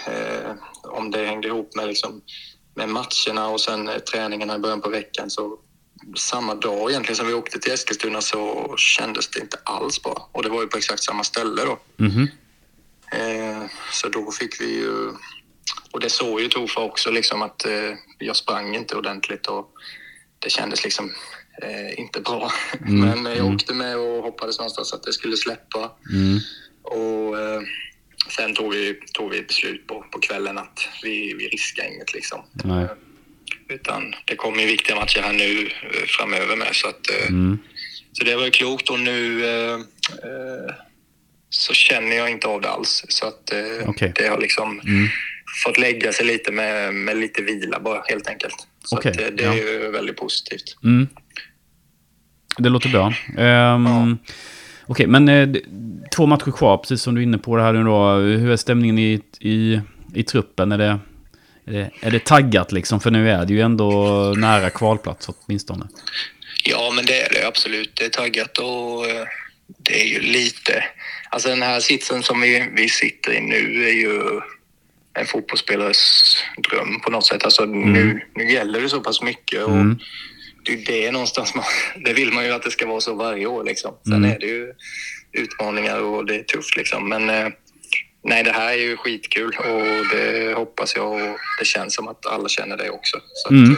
eh, 0.08 0.52
om 0.84 1.12
det 1.12 1.26
hängde 1.26 1.48
ihop 1.48 1.76
med, 1.76 1.88
liksom, 1.88 2.22
med 2.76 2.90
matcherna 2.90 3.48
och 3.48 3.62
sen 3.62 3.88
eh, 3.90 3.98
träningarna 4.00 4.56
i 4.56 4.60
början 4.60 4.82
på 4.82 4.90
veckan 4.90 5.30
så 5.30 5.60
samma 6.15 6.56
dag 6.56 6.89
egentligen 6.89 7.15
som 7.15 7.27
vi 7.27 7.33
åkte 7.33 7.59
till 7.59 7.71
Eskilstuna 7.71 8.21
så 8.21 8.74
kändes 8.77 9.27
det 9.27 9.39
inte 9.39 9.57
alls 9.63 10.03
bra. 10.03 10.30
Och 10.31 10.44
det 10.44 10.50
var 10.50 10.62
ju 10.62 10.68
på 10.68 10.77
exakt 10.77 11.03
samma 11.03 11.24
ställe 11.24 11.65
då. 11.65 11.80
Mhm. 11.98 12.27
Eh, 13.12 13.63
så 13.92 14.09
då 14.09 14.31
fick 14.31 14.62
vi 14.62 14.80
ju... 14.80 15.12
Och 15.92 16.00
det 16.00 16.09
såg 16.09 16.42
ju 16.42 16.48
Tofa 16.48 16.81
också, 16.81 17.12
liksom 17.12 17.42
att 17.42 17.65
eh, 17.65 17.94
jag 18.18 18.36
sprang 18.36 18.75
inte 18.75 18.95
ordentligt 18.95 19.48
och 19.48 19.71
det 20.39 20.50
kändes 20.50 20.83
liksom 20.83 21.12
eh, 21.62 22.00
inte 22.00 22.21
bra. 22.21 22.51
Mm, 22.88 23.00
Men 23.24 23.25
jag 23.25 23.42
mm. 23.42 23.56
åkte 23.56 23.74
med 23.74 23.98
och 23.98 24.24
hoppades 24.24 24.57
någonstans 24.57 24.94
att 24.94 25.03
det 25.03 25.13
skulle 25.13 25.38
släppa. 25.38 25.92
Mm. 26.13 26.39
Och 26.83 27.39
eh, 27.39 27.62
sen 28.38 28.55
tog 28.55 28.74
vi, 28.74 29.00
tog 29.13 29.31
vi 29.31 29.39
ett 29.39 29.48
beslut 29.48 29.88
på, 29.88 30.05
på 30.12 30.20
kvällen 30.20 30.58
att 30.58 30.79
vi, 31.03 31.34
vi 31.34 31.48
riskar 31.48 31.84
inget 31.93 32.13
liksom. 32.13 32.46
Nej. 32.63 32.88
Utan 33.74 34.13
det 34.25 34.36
kommer 34.36 34.60
ju 34.62 34.66
viktiga 34.68 34.96
matcher 34.96 35.22
här 35.22 35.34
nu 35.34 35.62
eh, 35.84 36.06
framöver 36.08 36.56
med 36.56 36.68
så 36.72 36.88
att 36.88 37.10
eh, 37.10 37.28
Mm. 37.30 37.58
så 38.12 38.24
det 38.24 38.36
var 38.36 38.46
ju 38.46 38.51
klokt 38.51 38.90
och 38.90 39.00
nu 39.00 39.46
eh, 39.46 39.74
eh, 39.74 40.74
så 41.50 41.74
känner 41.74 42.16
jag 42.16 42.30
inte 42.32 42.48
av 42.48 42.62
det 42.62 42.70
alls. 42.70 43.06
Så 43.10 43.28
att 43.28 43.51
eh, 43.54 43.90
Okej. 43.90 44.12
det 44.16 44.28
har 44.28 44.40
liksom 44.40 44.80
Mm. 44.80 45.08
fått 45.66 45.78
lägga 45.78 46.12
sig 46.13 46.25
lite 46.25 46.51
med, 46.51 46.94
med 46.94 47.18
lite 47.18 47.42
vila 47.42 47.80
bara 47.80 48.01
helt 48.10 48.28
enkelt. 48.28 48.56
Så 48.84 48.98
Okej, 48.98 49.12
att, 49.12 49.38
det 49.38 49.44
ja. 49.44 49.54
är 49.54 49.58
ju 49.58 49.92
väldigt 49.92 50.18
positivt. 50.18 50.78
Mm. 50.84 51.08
Det 52.58 52.70
låter 52.70 52.90
bra. 52.90 53.13
Ehm, 53.38 53.86
Ja. 53.86 54.18
Okej, 54.88 55.08
men 55.08 55.30
eh, 55.30 55.50
två 56.16 56.25
matcher 56.25 56.51
kvar, 56.51 56.78
precis 56.78 57.01
som 57.01 57.16
du 57.16 57.22
är 57.22 57.24
inne 57.24 57.38
på 57.38 57.56
det 57.58 57.63
här 57.63 57.74
nu 57.74 57.84
då. 57.84 58.13
Hur 58.13 58.51
är 58.51 58.56
stämningen 58.56 59.00
i, 59.00 59.22
i, 59.40 59.82
i 60.16 60.24
truppen? 60.24 60.72
Är 60.72 60.78
det, 60.78 61.00
är, 61.65 61.72
det, 61.72 61.91
är 62.01 62.12
det 62.12 62.25
taggat 62.25 62.72
liksom? 62.72 63.00
För 63.00 63.12
nu 63.12 63.30
är 63.32 63.46
det 63.46 63.53
ju 63.53 63.62
ändå 63.62 63.91
nära 64.38 64.70
kvalplats 64.70 65.30
åtminstone. 65.30 65.88
Ja, 66.63 66.91
men 66.96 67.06
det 67.06 67.22
är 67.22 67.30
det 67.34 67.48
absolut. 67.48 67.96
Det 67.96 68.06
är 68.06 68.10
taggat 68.10 68.58
och 68.58 69.08
eh, 69.10 69.25
det 69.77 70.01
är 70.01 70.06
ju 70.06 70.20
lite... 70.20 70.84
Alltså 71.30 71.50
den 71.50 71.62
här 71.62 71.80
sitsen 71.80 72.24
som 72.24 72.41
vi, 72.41 72.70
vi 72.75 72.89
sitter 72.89 73.32
i 73.34 73.41
nu 73.41 73.84
är 73.88 73.94
ju 73.94 74.22
en 75.20 75.25
fotbollsspelares 75.25 76.36
dröm 76.70 77.00
på 77.00 77.12
något 77.12 77.25
sätt. 77.25 77.44
Alltså 77.44 77.65
nu, 77.65 78.22
nu 78.36 78.51
gäller 78.51 78.82
det 78.82 78.89
så 78.89 79.00
pass 79.01 79.22
mycket 79.22 79.63
och 79.63 79.72
Mm. 79.72 80.00
det 80.65 80.74
är 80.74 80.77
det 81.01 81.12
någonstans 81.12 81.56
man... 81.56 81.63
Det 82.06 82.13
vill 82.13 82.32
man 82.34 82.46
ju 82.46 82.51
att 82.51 82.63
det 82.63 82.72
ska 82.72 82.88
vara 82.88 83.01
så 83.01 83.15
varje 83.15 83.46
år 83.46 83.63
liksom. 83.63 83.94
Sen 84.03 84.13
Mm. 84.13 84.32
är 84.32 84.39
det 84.39 84.46
ju 84.46 84.74
utmaningar 85.32 86.00
och 86.01 86.25
det 86.25 86.36
är 86.36 86.44
tufft 86.44 86.77
liksom. 86.77 87.10
Men 87.10 87.30
eh, 87.30 87.48
nej, 88.24 88.44
det 88.44 88.51
här 88.51 88.68
är 88.74 88.78
ju 88.78 88.98
skitkul 88.98 89.56
och 89.58 90.16
det 90.18 90.54
hoppas 90.56 90.96
jag 90.96 91.12
och 91.13 91.38
det 91.60 91.66
känns 91.66 91.96
som 91.96 92.08
att 92.08 92.25
alla 92.25 92.50
känner 92.50 92.78
det 92.78 92.90
också. 92.90 93.18
Så 93.34 93.48
att, 93.48 93.51
Mm. 93.51 93.72
eh, 93.72 93.78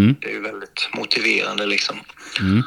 Mm. 0.00 0.16
det 0.20 0.28
är 0.28 0.32
ju 0.32 0.40
väldigt 0.40 0.88
motiverande 0.96 1.66
liksom. 1.66 1.96
Mm. 2.40 2.62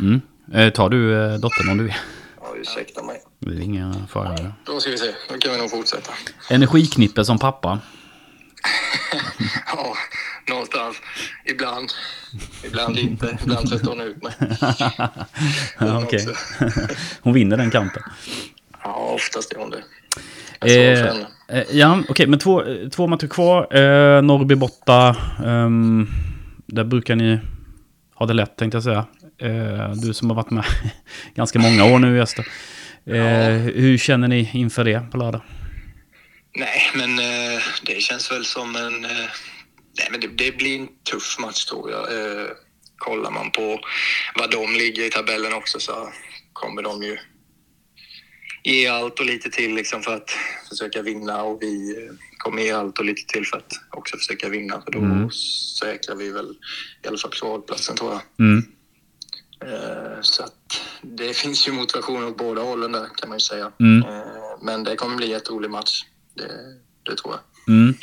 Mm. 0.00 0.20
Eh, 0.54 0.72
tar 0.72 0.88
du 0.88 1.14
eh, 1.24 1.34
dottern 1.40 1.68
om 1.70 1.78
du 1.78 1.84
vill? 1.84 1.94
Ja, 2.40 2.54
ursäkta 2.56 3.02
mig. 3.02 3.22
Det 3.38 3.50
är 3.54 3.60
inga 3.60 4.06
fara. 4.12 4.52
Då 4.64 4.80
ska 4.80 4.90
vi 4.90 4.98
se, 4.98 5.14
då 5.28 5.38
kan 5.38 5.52
vi 5.52 5.58
nog 5.58 5.70
fortsätta. 5.70 6.12
Energiknippe 6.50 7.24
som 7.24 7.38
pappa. 7.38 7.80
Ja, 9.66 9.94
någonstans. 10.48 10.96
Ibland. 11.44 11.92
Ibland 12.64 12.98
inte. 12.98 13.38
Ibland 13.42 13.68
tröttar 13.70 13.88
hon 13.88 14.00
ut 14.00 14.22
mig. 14.22 14.32
Ja, 15.80 16.02
Okej. 16.04 16.26
Hon 17.20 17.32
vinner 17.34 17.56
den 17.56 17.70
kampen. 17.70 18.02
Ja, 18.84 18.94
oftast 18.94 19.52
är 19.52 19.56
hon 19.58 19.70
det. 19.70 19.82
Eh, 20.60 21.58
eh, 21.58 21.64
ja, 21.70 22.02
okej, 22.08 22.26
men 22.26 22.38
två, 22.38 22.64
eh, 22.64 22.88
två 22.88 23.06
matcher 23.06 23.26
kvar. 23.26 23.76
Eh, 23.76 24.22
Norrby 24.22 24.54
borta. 24.54 25.16
Ehm, 25.46 26.08
där 26.66 26.84
brukar 26.84 27.16
ni 27.16 27.38
ha 28.14 28.26
det 28.26 28.34
lätt, 28.34 28.56
tänkte 28.56 28.76
jag 28.76 28.82
säga. 28.84 29.06
Eh, 29.38 29.90
du 29.92 30.14
som 30.14 30.30
har 30.30 30.36
varit 30.36 30.50
med 30.50 30.64
ganska 31.34 31.58
många 31.58 31.84
år 31.84 31.98
nu, 31.98 32.22
Ester. 32.22 32.46
Eh, 33.06 33.16
Ja. 33.16 33.50
Hur 33.74 33.98
känner 33.98 34.28
ni 34.28 34.50
inför 34.52 34.84
det 34.84 35.00
på 35.10 35.16
lördag? 35.16 35.40
Nej, 36.56 36.82
men 36.94 37.18
eh, 37.18 37.62
det 37.82 38.00
känns 38.02 38.32
väl 38.32 38.44
som 38.44 38.76
en... 38.76 39.06
Eh, 39.98 40.02
nej, 40.02 40.08
men 40.10 40.20
det, 40.20 40.44
det, 40.44 40.56
blir 40.56 40.80
en 40.80 40.88
tuff 41.10 41.38
match 41.38 41.64
tror 41.64 41.90
jag. 41.90 42.12
Eh, 42.12 42.46
kollar 42.96 43.30
man 43.30 43.50
på 43.50 43.80
vad 44.34 44.50
de 44.50 44.74
ligger 44.74 45.04
i 45.04 45.10
tabellen 45.10 45.52
också 45.52 45.80
så 45.80 46.12
kommer 46.52 46.82
de 46.82 47.02
ju 47.02 47.18
ge 48.64 48.86
allt 48.86 49.18
och 49.20 49.26
lite 49.26 49.50
till 49.50 49.74
liksom 49.74 50.02
för 50.02 50.16
att 50.16 50.30
försöka 50.68 51.02
vinna 51.02 51.42
och 51.42 51.62
vi 51.62 51.96
kommer 52.38 52.62
ge 52.62 52.70
allt 52.70 52.98
och 52.98 53.04
lite 53.04 53.32
till 53.32 53.46
för 53.46 53.56
att 53.56 53.72
också 53.90 54.16
försöka 54.16 54.48
vinna 54.48 54.82
för 54.84 54.92
då 54.92 54.98
mm. 54.98 55.30
säkrar 55.80 56.16
vi 56.16 56.30
väl 56.30 56.56
i 57.04 57.08
alla 57.08 57.18
fall 57.18 57.30
kvalplatsen 57.30 57.96
tror 57.96 58.12
jag. 58.12 58.20
Mm. 58.38 58.64
Eh, 59.64 60.20
så 60.20 60.42
att 60.42 60.82
det 61.02 61.36
finns 61.36 61.68
ju 61.68 61.72
motivation 61.72 62.24
åt 62.24 62.36
båda 62.36 62.62
hållen 62.62 62.92
där 62.92 63.06
kan 63.16 63.28
man 63.28 63.38
ju 63.38 63.40
säga. 63.40 63.72
Mm. 63.80 64.02
Eh, 64.02 64.24
men 64.62 64.84
det 64.84 64.96
kommer 64.96 65.16
bli 65.16 65.32
ett 65.32 65.50
rolig 65.50 65.70
match. 65.70 66.04
Det, 66.34 66.50
det 67.02 67.16
tror 67.16 67.34
jag. 67.34 67.74
Mm. 67.74 67.94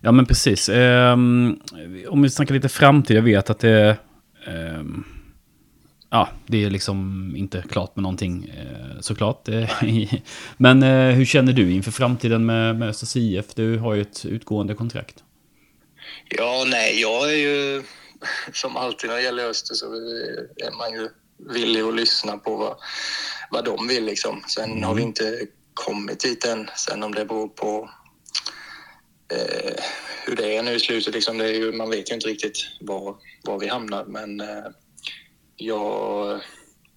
Ja 0.00 0.12
men 0.12 0.26
precis. 0.26 0.68
Um, 0.68 1.60
om 2.08 2.22
vi 2.22 2.30
snackar 2.30 2.54
lite 2.54 2.68
framtid, 2.68 3.16
jag 3.16 3.22
vet 3.22 3.50
att 3.50 3.58
det... 3.58 3.96
Um, 4.46 5.04
ja, 6.10 6.28
det 6.46 6.64
är 6.64 6.70
liksom 6.70 7.32
inte 7.36 7.64
klart 7.70 7.96
med 7.96 8.02
någonting 8.02 8.52
uh, 8.58 9.00
såklart. 9.00 9.48
men 10.56 10.82
uh, 10.82 11.14
hur 11.14 11.24
känner 11.24 11.52
du 11.52 11.72
inför 11.72 11.90
framtiden 11.90 12.46
med, 12.46 12.76
med 12.76 12.88
Östers 12.88 13.16
IF? 13.16 13.54
Du 13.54 13.78
har 13.78 13.94
ju 13.94 14.02
ett 14.02 14.24
utgående 14.24 14.74
kontrakt. 14.74 15.24
Ja, 16.28 16.64
nej, 16.70 17.00
jag 17.00 17.32
är 17.32 17.36
ju 17.36 17.82
som 18.52 18.76
alltid 18.76 19.10
när 19.10 19.16
det 19.16 19.22
gäller 19.22 19.48
Öster 19.48 19.74
så 19.74 19.86
är 20.56 20.78
man 20.78 20.92
ju 20.92 21.08
villig 21.54 21.80
att 21.80 21.94
lyssna 21.94 22.38
på 22.38 22.56
vad, 22.56 22.76
vad 23.50 23.64
de 23.64 23.88
vill 23.88 24.04
liksom. 24.04 24.42
Sen 24.46 24.70
mm. 24.70 24.82
har 24.82 24.94
vi 24.94 25.02
inte 25.02 25.46
kommit 25.74 26.20
dit 26.20 26.44
än. 26.44 26.70
Sen 26.76 27.02
om 27.02 27.14
det 27.14 27.24
beror 27.24 27.48
på 27.48 27.90
eh, 29.32 29.84
hur 30.26 30.36
det 30.36 30.56
är 30.56 30.62
nu 30.62 30.74
i 30.74 30.80
slutet, 30.80 31.14
liksom, 31.14 31.38
det 31.38 31.44
är 31.44 31.54
ju, 31.54 31.72
man 31.72 31.90
vet 31.90 32.10
ju 32.10 32.14
inte 32.14 32.28
riktigt 32.28 32.58
var, 32.80 33.16
var 33.42 33.58
vi 33.58 33.68
hamnar. 33.68 34.04
Men 34.04 34.40
eh, 34.40 34.66
jag, 35.56 36.40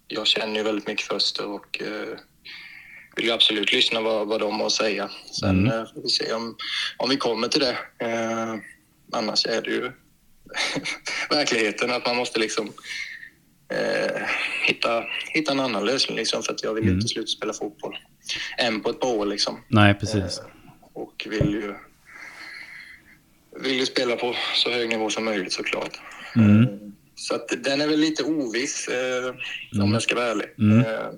jag 0.07 0.27
känner 0.27 0.55
ju 0.55 0.63
väldigt 0.63 0.87
mycket 0.87 1.07
för 1.07 1.15
Öster 1.15 1.47
och 1.47 1.81
eh, 1.81 2.17
vill 3.15 3.25
ju 3.25 3.31
absolut 3.31 3.73
lyssna 3.73 4.01
vad, 4.01 4.27
vad 4.27 4.39
de 4.39 4.59
har 4.59 4.65
att 4.65 4.71
säga. 4.71 5.09
Sen 5.31 5.49
mm. 5.49 5.79
eh, 5.79 5.93
får 5.93 6.01
vi 6.01 6.09
se 6.09 6.33
om, 6.33 6.55
om 6.97 7.09
vi 7.09 7.17
kommer 7.17 7.47
till 7.47 7.61
det. 7.61 7.77
Eh, 7.99 8.55
annars 9.11 9.45
är 9.45 9.61
det 9.61 9.71
ju 9.71 9.91
verkligheten 11.29 11.91
att 11.91 12.05
man 12.05 12.15
måste 12.15 12.39
liksom 12.39 12.73
eh, 13.69 14.21
hitta, 14.67 15.03
hitta 15.33 15.51
en 15.51 15.59
annan 15.59 15.85
lösning 15.85 16.17
liksom, 16.17 16.43
för 16.43 16.53
att 16.53 16.63
jag 16.63 16.73
vill 16.73 16.83
mm. 16.83 16.95
inte 16.95 17.07
sluta 17.07 17.27
spela 17.27 17.53
fotboll 17.53 17.97
än 18.57 18.81
på 18.81 18.89
ett 18.89 18.99
par 18.99 19.15
år. 19.15 19.25
Liksom. 19.25 19.63
Nej, 19.67 19.93
precis. 19.93 20.39
Eh, 20.39 20.45
och 20.93 21.27
vill 21.29 21.49
ju, 21.49 21.75
vill 23.59 23.79
ju 23.79 23.85
spela 23.85 24.15
på 24.15 24.35
så 24.55 24.71
hög 24.71 24.89
nivå 24.89 25.09
som 25.09 25.25
möjligt 25.25 25.53
såklart. 25.53 25.99
Mm. 26.35 26.61
Eh, 26.61 26.67
så 27.15 27.35
att 27.35 27.63
den 27.63 27.81
är 27.81 27.87
väl 27.87 27.99
lite 27.99 28.23
oviss 28.23 28.87
eh, 28.87 29.25
mm. 29.73 29.83
om 29.83 29.93
jag 29.93 30.01
ska 30.01 30.15
vara 30.15 30.25
ärlig. 30.25 30.47
Mm. 30.59 30.79
Eh, 30.79 31.09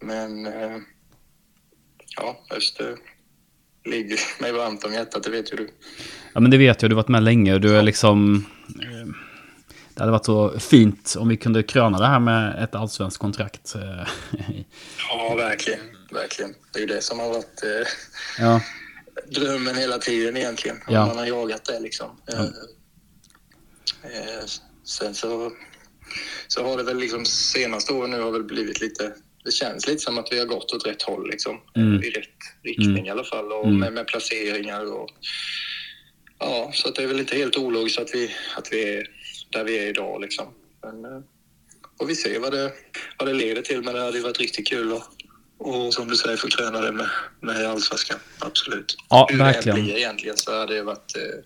men 0.00 0.46
eh, 0.46 0.78
ja, 2.16 2.40
Öster 2.56 2.96
ligger 3.84 4.42
mig 4.42 4.52
varmt 4.52 4.84
om 4.84 4.92
hjärtat, 4.92 5.22
det 5.22 5.30
vet 5.30 5.52
ju 5.52 5.56
du. 5.56 5.70
Ja 6.32 6.40
men 6.40 6.50
det 6.50 6.58
vet 6.58 6.82
jag, 6.82 6.90
du 6.90 6.94
har 6.94 7.02
varit 7.02 7.08
med 7.08 7.22
länge 7.22 7.54
och 7.54 7.60
du 7.60 7.76
är 7.76 7.82
liksom... 7.82 8.46
Eh, 8.68 9.14
det 9.94 10.00
hade 10.00 10.12
varit 10.12 10.24
så 10.24 10.58
fint 10.58 11.14
om 11.18 11.28
vi 11.28 11.36
kunde 11.36 11.62
kröna 11.62 11.98
det 11.98 12.06
här 12.06 12.20
med 12.20 12.64
ett 12.64 12.74
allsvenskt 12.74 13.18
kontrakt. 13.18 13.74
ja, 15.08 15.34
verkligen. 15.36 15.80
Verkligen. 16.10 16.54
Det 16.72 16.78
är 16.78 16.80
ju 16.80 16.86
det 16.86 17.02
som 17.02 17.18
har 17.18 17.28
varit 17.28 17.62
eh, 17.62 17.88
ja. 18.38 18.60
Drömmen 19.30 19.76
hela 19.76 19.98
tiden 19.98 20.36
egentligen. 20.36 20.76
Ja. 20.88 21.06
Man 21.06 21.18
har 21.18 21.26
jagat 21.26 21.64
det 21.64 21.80
liksom. 21.80 22.20
Ja. 22.26 22.34
Eh, 22.34 22.44
eh, 24.04 24.44
sen 24.84 25.14
så, 25.14 25.52
så 26.48 26.64
har 26.64 26.76
det 26.76 26.82
väl 26.82 26.98
liksom 26.98 27.24
senaste 27.24 27.92
åren 27.92 28.10
nu 28.10 28.20
har 28.20 28.30
väl 28.30 28.44
blivit 28.44 28.80
lite 28.80 29.14
det 29.44 29.50
känns 29.50 29.86
lite 29.86 29.98
som 29.98 30.18
att 30.18 30.32
vi 30.32 30.38
har 30.38 30.46
gått 30.46 30.72
åt 30.72 30.86
rätt 30.86 31.02
håll 31.02 31.30
liksom. 31.30 31.60
Mm. 31.76 32.02
I 32.02 32.10
rätt 32.10 32.28
riktning 32.62 32.90
mm. 32.90 33.06
i 33.06 33.10
alla 33.10 33.24
fall 33.24 33.52
och 33.52 33.64
mm. 33.66 33.78
med, 33.78 33.92
med, 33.92 34.06
placeringar 34.06 34.92
och 34.92 35.10
ja, 36.38 36.70
så 36.74 36.88
att 36.88 36.94
det 36.94 37.02
är 37.02 37.06
väl 37.06 37.20
inte 37.20 37.36
helt 37.36 37.56
ologiskt 37.56 37.98
att 37.98 38.14
vi, 38.14 38.30
att 38.56 38.72
vi 38.72 38.94
är 38.94 39.06
där 39.50 39.64
vi 39.64 39.78
är 39.78 39.88
idag 39.88 40.20
liksom. 40.20 40.54
Men 40.82 41.04
eh, 41.04 41.20
får 41.98 42.06
vi 42.06 42.14
se 42.14 42.38
vad 42.38 42.52
det, 42.52 42.72
vad 43.18 43.28
det 43.28 43.34
leder 43.34 43.62
till, 43.62 43.82
men 43.82 43.94
det 43.94 44.00
hade 44.00 44.16
ju 44.16 44.22
varit 44.22 44.40
riktigt 44.40 44.68
kul 44.68 44.92
och, 44.92 45.02
och 45.60 45.94
som 45.94 46.08
du 46.08 46.16
säger 46.16 46.36
förträna 46.36 46.80
det 46.80 46.92
med, 46.92 47.08
med 47.40 47.66
allsvenskan. 47.70 48.18
Absolut. 48.38 48.96
Ja, 49.08 49.26
Hur 49.30 49.38
verkligen. 49.38 49.76
det 49.76 49.82
blir 49.82 49.96
egentligen 49.96 50.36
så 50.36 50.58
hade 50.58 50.74
det 50.74 50.82
varit, 50.82 51.16
eh, 51.16 51.44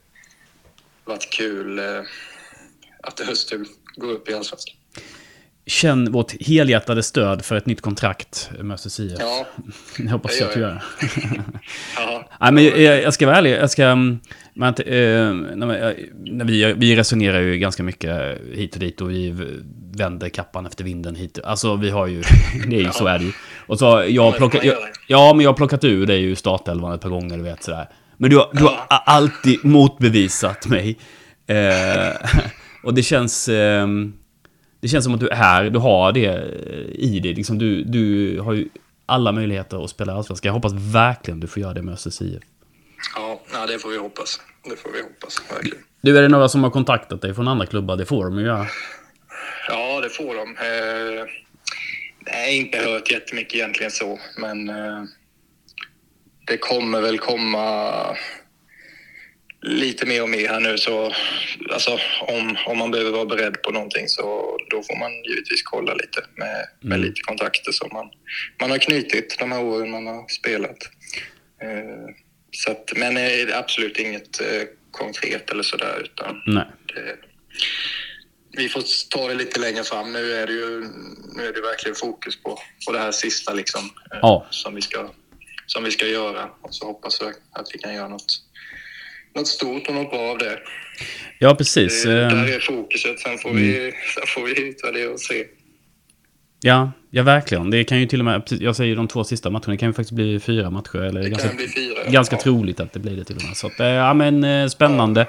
varit 1.04 1.30
kul 1.30 1.78
eh, 1.78 2.00
att 3.02 3.20
Öster 3.20 3.60
går 3.96 4.12
upp 4.12 4.28
i 4.28 4.34
allsvenskan. 4.34 4.76
Känn 5.66 6.12
vårt 6.12 6.42
helhjärtade 6.46 7.02
stöd 7.02 7.44
för 7.44 7.56
ett 7.56 7.66
nytt 7.66 7.80
kontrakt 7.80 8.50
med 8.60 8.74
Östers 8.74 9.00
IF. 9.00 9.18
Ja, 9.20 9.46
jag 9.98 10.10
hoppas 10.10 10.38
det 10.38 10.44
att 10.44 10.54
du 10.54 10.60
gör. 10.60 10.82
ja. 11.96 12.28
Nej, 12.40 12.52
men 12.52 12.64
jag, 12.64 13.02
jag, 13.02 13.14
ska 13.14 13.26
vara 13.26 13.36
ärlig. 13.36 13.50
Jag 13.50 13.70
ska, 13.70 13.84
mm, 13.84 14.20
man, 14.54 14.68
eh, 14.68 14.94
när 15.54 16.44
vi, 16.44 16.72
vi 16.76 16.96
resonerar 16.96 17.40
ju 17.40 17.58
ganska 17.58 17.82
mycket 17.82 18.40
hit 18.52 18.74
och 18.74 18.80
dit 18.80 19.00
och 19.00 19.10
vi 19.10 19.34
vänder 19.92 20.28
kappan 20.28 20.66
efter 20.66 20.84
vinden 20.84 21.14
hit. 21.14 21.38
Alltså 21.44 21.76
vi 21.76 21.90
har 21.90 22.06
ju, 22.06 22.22
det 22.66 22.76
är 22.76 22.80
ju, 22.80 22.86
ja. 22.86 22.92
så 22.92 23.06
är 23.06 23.18
det 23.18 23.24
ju. 23.24 23.32
Och 23.66 23.78
så 23.78 24.04
jag 24.08 24.22
har 24.22 24.32
plockat, 24.32 24.64
jag, 24.64 24.76
ja 25.06 25.34
men 25.34 25.44
jag 25.44 25.50
har 25.50 25.56
plockat 25.56 25.84
ur 25.84 26.06
dig 26.06 26.20
ju 26.20 26.36
startelvan 26.36 26.94
ett 26.94 27.00
par 27.00 27.10
gånger, 27.10 27.36
du 27.36 27.42
vet 27.42 27.62
sådär. 27.62 27.88
Men 28.16 28.30
du, 28.30 28.44
du 28.52 28.62
har 28.62 28.86
alltid 28.88 29.64
motbevisat 29.64 30.66
mig. 30.66 30.98
Eh, 31.46 32.28
och 32.82 32.94
det 32.94 33.02
känns... 33.02 33.48
Eh, 33.48 33.86
det 34.84 34.88
känns 34.88 35.04
som 35.04 35.14
att 35.14 35.20
du 35.20 35.28
är, 35.28 35.70
du 35.70 35.78
har 35.78 36.12
det 36.12 36.44
i 36.94 37.20
dig. 37.20 37.34
Liksom 37.34 37.58
du, 37.58 37.84
du 37.84 38.40
har 38.40 38.52
ju 38.52 38.68
alla 39.06 39.32
möjligheter 39.32 39.84
att 39.84 39.90
spela 39.90 40.12
allsvenskan. 40.14 40.48
Jag 40.48 40.54
hoppas 40.54 40.72
verkligen 40.72 41.40
du 41.40 41.46
får 41.46 41.62
göra 41.62 41.74
det 41.74 41.82
med 41.82 41.94
Östers 41.94 42.22
IF. 42.22 42.42
Ja, 43.16 43.66
det 43.68 43.78
får 43.78 43.90
vi 43.90 43.98
hoppas. 43.98 44.40
Det 44.64 44.76
får 44.76 44.90
vi 44.92 45.02
hoppas, 45.02 45.42
verkligen. 45.50 45.78
Du, 46.00 46.18
är 46.18 46.22
det 46.22 46.28
några 46.28 46.48
som 46.48 46.62
har 46.62 46.70
kontaktat 46.70 47.22
dig 47.22 47.34
från 47.34 47.48
andra 47.48 47.66
klubbar? 47.66 47.96
Det 47.96 48.06
får 48.06 48.24
de 48.24 48.38
ju 48.38 48.44
göra. 48.44 48.66
Ja, 49.68 50.00
det 50.00 50.08
får 50.08 50.34
de. 50.34 50.40
Eh, 50.40 51.24
nej, 52.20 52.56
inte 52.56 52.78
hört 52.78 53.10
jättemycket 53.10 53.54
egentligen 53.54 53.90
så, 53.90 54.18
men 54.38 54.68
eh, 54.68 55.02
det 56.46 56.56
kommer 56.56 57.00
väl 57.00 57.18
komma 57.18 57.92
lite 59.64 60.06
mer 60.06 60.22
och 60.22 60.28
mer 60.28 60.48
här 60.48 60.60
nu 60.60 60.78
så 60.78 61.12
alltså, 61.72 61.98
om, 62.20 62.56
om 62.66 62.78
man 62.78 62.90
behöver 62.90 63.10
vara 63.10 63.24
beredd 63.24 63.62
på 63.62 63.70
någonting 63.70 64.08
så 64.08 64.56
då 64.70 64.82
får 64.82 64.98
man 64.98 65.12
givetvis 65.24 65.62
kolla 65.62 65.94
lite 65.94 66.24
med, 66.36 66.66
med 66.80 66.96
mm. 66.96 67.00
lite 67.00 67.20
kontakter 67.20 67.72
som 67.72 67.88
man, 67.92 68.10
man 68.60 68.70
har 68.70 68.78
knutit 68.78 69.36
de 69.38 69.52
här 69.52 69.62
åren 69.62 69.90
man 69.90 70.06
har 70.06 70.28
spelat. 70.28 70.78
Eh, 71.62 72.14
så 72.50 72.70
att, 72.70 72.92
men 72.96 73.16
eh, 73.16 73.58
absolut 73.58 73.98
inget 73.98 74.40
eh, 74.40 74.62
konkret 74.90 75.50
eller 75.50 75.62
sådär 75.62 76.00
utan 76.04 76.42
Nej. 76.46 76.66
Det, 76.94 77.16
vi 78.56 78.68
får 78.68 78.82
ta 79.10 79.28
det 79.28 79.34
lite 79.34 79.60
längre 79.60 79.84
fram. 79.84 80.12
Nu 80.12 80.32
är 80.32 80.46
det 80.46 80.52
ju 80.52 80.80
nu 81.36 81.46
är 81.46 81.52
det 81.52 81.60
verkligen 81.60 81.94
fokus 81.94 82.42
på, 82.42 82.58
på 82.86 82.92
det 82.92 82.98
här 82.98 83.12
sista 83.12 83.52
liksom, 83.52 83.84
eh, 83.84 84.18
ja. 84.22 84.46
som, 84.50 84.74
vi 84.74 84.82
ska, 84.82 85.10
som 85.66 85.84
vi 85.84 85.90
ska 85.90 86.06
göra 86.06 86.50
och 86.60 86.74
så 86.74 86.86
hoppas 86.86 87.20
jag 87.20 87.32
att 87.52 87.66
vi 87.72 87.78
kan 87.78 87.94
göra 87.94 88.08
något 88.08 88.44
något 89.34 89.48
stort 89.48 89.88
och 89.88 89.94
något 89.94 90.10
bra 90.10 90.30
av 90.30 90.38
det. 90.38 90.58
Ja, 91.38 91.54
precis. 91.54 92.04
Det, 92.04 92.12
där 92.12 92.48
eh, 92.48 92.54
är 92.54 92.60
fokuset. 92.60 93.20
Sen 93.20 93.38
får, 93.38 93.50
mm. 93.50 93.62
vi, 93.62 93.92
sen 94.14 94.26
får 94.26 94.42
vi 94.42 94.68
utvärdera 94.68 95.10
och 95.10 95.20
se. 95.20 95.44
Ja, 96.60 96.92
ja, 97.10 97.22
verkligen. 97.22 97.70
Det 97.70 97.84
kan 97.84 98.00
ju 98.00 98.06
till 98.06 98.18
och 98.18 98.24
med, 98.24 98.42
jag 98.60 98.76
säger 98.76 98.96
de 98.96 99.08
två 99.08 99.24
sista 99.24 99.50
matcherna, 99.50 99.72
det 99.72 99.76
kan 99.76 99.88
ju 99.88 99.92
faktiskt 99.92 100.12
bli 100.12 100.40
fyra 100.40 100.70
matcher. 100.70 100.98
Eller 100.98 101.22
det 101.22 101.28
ganska, 101.28 101.48
kan 101.48 101.56
bli 101.56 101.68
fyra. 101.68 102.10
Ganska 102.10 102.36
ja. 102.36 102.40
troligt 102.40 102.80
att 102.80 102.92
det 102.92 103.00
blir 103.00 103.16
det 103.16 103.24
till 103.24 103.36
och 103.36 103.42
med. 103.42 103.56
Så 103.56 103.66
att, 103.66 103.80
eh, 103.80 103.86
ja, 103.86 104.14
men 104.14 104.44
eh, 104.44 104.68
spännande. 104.68 105.26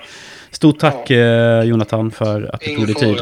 Stort 0.52 0.80
tack 0.80 1.10
ja. 1.10 1.64
Jonathan 1.64 2.12
för 2.12 2.50
att 2.54 2.62
du 2.62 2.76
tog 2.76 2.86
dig 2.86 2.96
tid. 2.96 3.22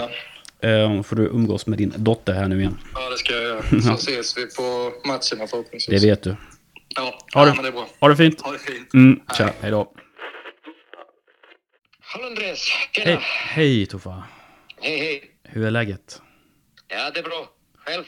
Uh, 0.65 1.01
får 1.01 1.15
du 1.15 1.23
umgås 1.23 1.67
med 1.67 1.77
din 1.77 1.93
dotter 1.95 2.33
här 2.33 2.47
nu 2.47 2.59
igen. 2.59 2.77
Ja, 2.93 3.09
det 3.09 3.17
ska 3.17 3.33
jag 3.33 3.43
göra. 3.43 3.61
Så 3.81 3.93
ses 3.93 4.37
vi 4.37 4.55
på 4.55 4.91
matcherna 5.07 5.47
förhoppningsvis. 5.47 6.01
Det 6.01 6.07
vet 6.07 6.23
du. 6.23 6.35
Ja, 6.95 7.19
ha, 7.33 7.45
det, 7.45 7.53
men 7.55 7.63
det 7.63 7.69
är 7.69 7.71
bra. 7.71 7.87
Ha 7.99 8.07
det 8.09 8.15
fint. 8.15 8.41
Ha 8.41 8.51
det 8.51 8.59
fint. 8.59 8.93
Mm, 8.93 9.19
tja, 9.37 9.49
hej 9.61 9.71
då. 9.71 9.91
Hallå 12.13 12.25
Andreas! 12.27 12.71
Tjena! 12.91 13.11
Hej, 13.11 13.19
hej 13.49 13.85
Toffa! 13.85 14.23
Hej 14.81 14.97
hej! 14.99 15.31
Hur 15.43 15.65
är 15.65 15.71
läget? 15.71 16.21
Ja, 16.87 17.11
det 17.13 17.19
är 17.19 17.23
bra. 17.23 17.49
Själv? 17.85 18.03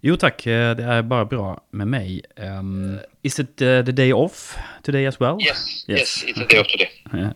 Jo 0.00 0.16
tack, 0.16 0.46
eh, 0.46 0.76
det 0.76 0.82
är 0.82 1.02
bara 1.02 1.24
bra 1.24 1.60
med 1.70 1.88
mig. 1.88 2.22
Um, 2.36 2.94
uh, 2.94 3.00
is 3.22 3.38
it 3.38 3.62
uh, 3.62 3.84
the 3.84 3.92
day 3.92 4.12
off 4.12 4.58
today 4.82 5.06
as 5.06 5.20
well? 5.20 5.36
Yes, 5.40 5.84
yes, 5.88 5.98
yes 5.98 6.24
it's 6.24 6.42
a 6.42 6.46
day 6.48 6.60
off 6.60 6.66
today. 6.66 6.90
yeah. 7.12 7.32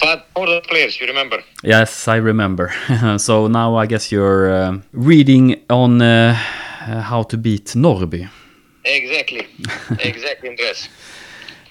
But 0.00 0.26
all 0.32 0.46
the 0.46 0.68
players, 0.68 1.00
you 1.00 1.06
remember? 1.06 1.44
Yes, 1.62 2.08
I 2.08 2.16
remember. 2.16 2.68
so 3.18 3.48
now 3.48 3.82
I 3.82 3.86
guess 3.86 4.12
you're 4.12 4.52
uh, 4.52 4.78
reading 4.92 5.56
on 5.70 6.00
how 6.00 7.22
to 7.22 7.36
beat 7.36 7.74
Norby. 7.74 8.28
Exactly, 8.84 9.46
exactly 9.98 10.48
Andreas. 10.50 10.90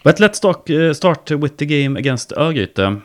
But 0.03 0.19
let's 0.19 0.39
talk, 0.39 0.69
uh, 0.69 0.93
start 0.93 1.31
with 1.31 1.57
the 1.57 1.65
game 1.65 1.99
against 1.99 2.33
Örgryte. 2.35 3.03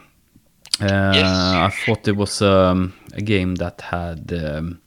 Uh, 0.81 1.13
Yes. 1.15 1.25
I 1.27 1.71
thought 1.85 2.09
it 2.09 2.17
was 2.17 2.41
um, 2.43 2.93
a 3.15 3.21
game 3.23 3.57
that 3.57 3.81
had. 3.81 4.33
Um, 4.33 4.81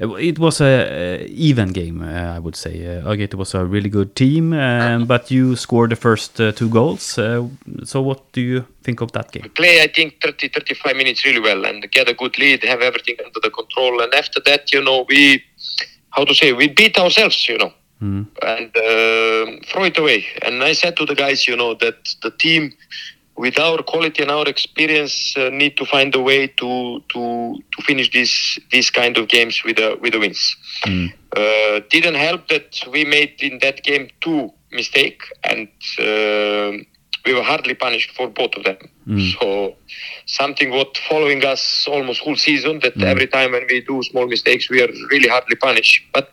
it 0.00 0.38
was 0.38 0.60
a, 0.60 1.26
even 1.26 1.72
game, 1.72 2.02
uh, 2.02 2.36
I 2.36 2.38
would 2.38 2.54
say. 2.54 2.86
Uh, 2.86 3.02
Örgryte 3.10 3.34
was 3.34 3.52
a 3.54 3.64
really 3.64 3.88
good 3.90 4.14
team, 4.14 4.52
um, 4.52 5.06
but 5.06 5.28
you 5.28 5.56
scored 5.56 5.90
the 5.90 5.96
first 5.96 6.40
uh, 6.40 6.52
two 6.52 6.68
goals. 6.68 7.18
Uh, 7.18 7.48
so, 7.82 8.00
what 8.02 8.30
do 8.30 8.40
you 8.40 8.64
think 8.84 9.00
of 9.00 9.10
that 9.12 9.32
game? 9.32 9.50
play, 9.56 9.82
I 9.82 9.88
think, 9.88 10.20
30, 10.22 10.50
35 10.50 10.94
minutes 10.96 11.24
really 11.24 11.40
well 11.40 11.64
and 11.64 11.90
get 11.90 12.08
a 12.08 12.14
good 12.14 12.38
lead, 12.38 12.62
have 12.62 12.80
everything 12.80 13.16
under 13.24 13.40
the 13.42 13.50
control. 13.50 14.00
And 14.00 14.14
after 14.14 14.40
that, 14.46 14.72
you 14.72 14.84
know, 14.84 15.04
we, 15.08 15.42
how 16.10 16.24
to 16.24 16.32
say, 16.34 16.52
we 16.52 16.68
beat 16.68 16.96
ourselves, 16.96 17.48
you 17.48 17.58
know, 17.58 17.72
Mm. 18.00 18.26
and 18.46 18.70
uh, 18.76 19.60
throw 19.66 19.82
it 19.82 19.98
away. 19.98 20.24
And 20.42 20.62
I 20.62 20.72
said 20.74 20.96
to 20.98 21.04
the 21.06 21.16
guys, 21.16 21.48
you 21.48 21.56
know, 21.56 21.74
that 21.74 21.96
the 22.22 22.30
team, 22.30 22.72
with 23.38 23.58
our 23.58 23.82
quality 23.82 24.22
and 24.22 24.30
our 24.30 24.46
experience, 24.48 25.34
uh, 25.36 25.48
need 25.50 25.76
to 25.76 25.86
find 25.86 26.14
a 26.14 26.20
way 26.20 26.48
to 26.48 27.00
to 27.12 27.22
to 27.72 27.82
finish 27.82 28.10
these 28.10 28.58
these 28.72 28.90
kind 28.90 29.16
of 29.16 29.28
games 29.28 29.62
with 29.64 29.78
a 29.78 29.96
with 30.02 30.14
a 30.14 30.18
wins. 30.18 30.56
Mm. 30.84 31.12
Uh, 31.36 31.80
didn't 31.88 32.16
help 32.16 32.48
that 32.48 32.68
we 32.92 33.04
made 33.04 33.34
in 33.40 33.58
that 33.60 33.82
game 33.84 34.10
two 34.20 34.50
mistake 34.72 35.22
and 35.44 35.68
uh, 36.00 36.72
we 37.24 37.32
were 37.34 37.42
hardly 37.42 37.74
punished 37.74 38.10
for 38.16 38.28
both 38.28 38.54
of 38.56 38.64
them. 38.64 38.78
Mm. 39.06 39.38
So 39.38 39.76
something 40.26 40.70
what 40.70 40.98
following 41.08 41.44
us 41.44 41.86
almost 41.88 42.20
whole 42.20 42.36
season 42.36 42.80
that 42.80 43.00
every 43.02 43.26
time 43.26 43.52
when 43.52 43.66
we 43.70 43.80
do 43.80 44.02
small 44.02 44.26
mistakes 44.26 44.68
we 44.68 44.82
are 44.82 44.92
really 45.10 45.28
hardly 45.28 45.56
punished. 45.56 46.02
But 46.12 46.30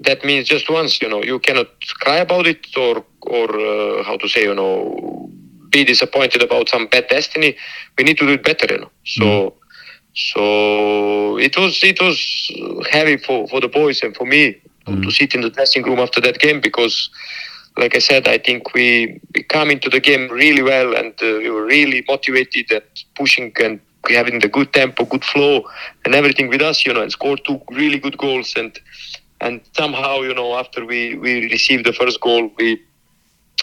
that 0.00 0.24
means 0.24 0.48
just 0.48 0.70
once, 0.70 1.00
you 1.00 1.08
know, 1.08 1.22
you 1.22 1.38
cannot 1.38 1.68
cry 2.00 2.16
about 2.16 2.46
it 2.46 2.66
or 2.76 3.04
or 3.22 3.48
uh, 3.50 4.02
how 4.04 4.16
to 4.16 4.28
say, 4.28 4.42
you 4.42 4.54
know, 4.54 5.30
be 5.76 5.84
disappointed 5.92 6.42
about 6.48 6.68
some 6.74 6.84
bad 6.92 7.06
destiny. 7.16 7.50
We 7.96 8.04
need 8.06 8.18
to 8.18 8.26
do 8.28 8.32
it 8.38 8.44
better, 8.50 8.66
you 8.72 8.80
know. 8.82 8.90
So. 9.16 9.28
So 10.30 11.38
it 11.38 11.56
was 11.56 11.72
it 11.82 12.00
was 12.00 12.16
heavy 12.90 13.16
for, 13.16 13.46
for 13.48 13.60
the 13.60 13.68
boys 13.68 14.02
and 14.02 14.14
for 14.16 14.26
me 14.26 14.42
to- 14.86 14.98
to 15.04 15.10
sit 15.10 15.34
in 15.34 15.40
the 15.42 15.50
dressing 15.56 15.82
room 15.88 15.98
after 16.06 16.20
that 16.26 16.38
game 16.38 16.60
because, 16.60 16.96
like 17.82 17.94
I 17.94 17.98
said, 18.10 18.26
I 18.28 18.38
think 18.38 18.74
we, 18.74 19.20
we 19.34 19.42
come 19.56 19.70
into 19.70 19.88
the 19.90 20.00
game 20.00 20.28
really 20.30 20.62
well 20.62 20.94
and 20.94 21.12
uh, 21.22 21.26
we 21.42 21.50
were 21.50 21.64
really 21.66 22.04
motivated 22.08 22.66
and 22.70 22.82
pushing 23.20 23.52
and 23.64 23.80
we 24.08 24.14
having 24.14 24.38
the 24.40 24.48
good 24.48 24.72
tempo, 24.72 25.04
good 25.04 25.24
flow, 25.24 25.62
and 26.04 26.14
everything 26.14 26.48
with 26.48 26.62
us, 26.62 26.86
you 26.86 26.92
know, 26.94 27.02
and 27.02 27.12
scored 27.12 27.40
two 27.46 27.60
really 27.70 27.98
good 27.98 28.16
goals 28.18 28.54
and 28.56 28.72
and 29.40 29.60
somehow 29.76 30.20
you 30.22 30.34
know 30.34 30.54
after 30.62 30.84
we 30.84 31.14
we 31.24 31.32
received 31.56 31.84
the 31.84 31.92
first 31.92 32.20
goal 32.20 32.50
we 32.58 32.68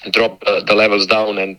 uh, 0.05 0.63
the 0.69 0.75
levels 0.75 1.05
down 1.07 1.37
and 1.37 1.57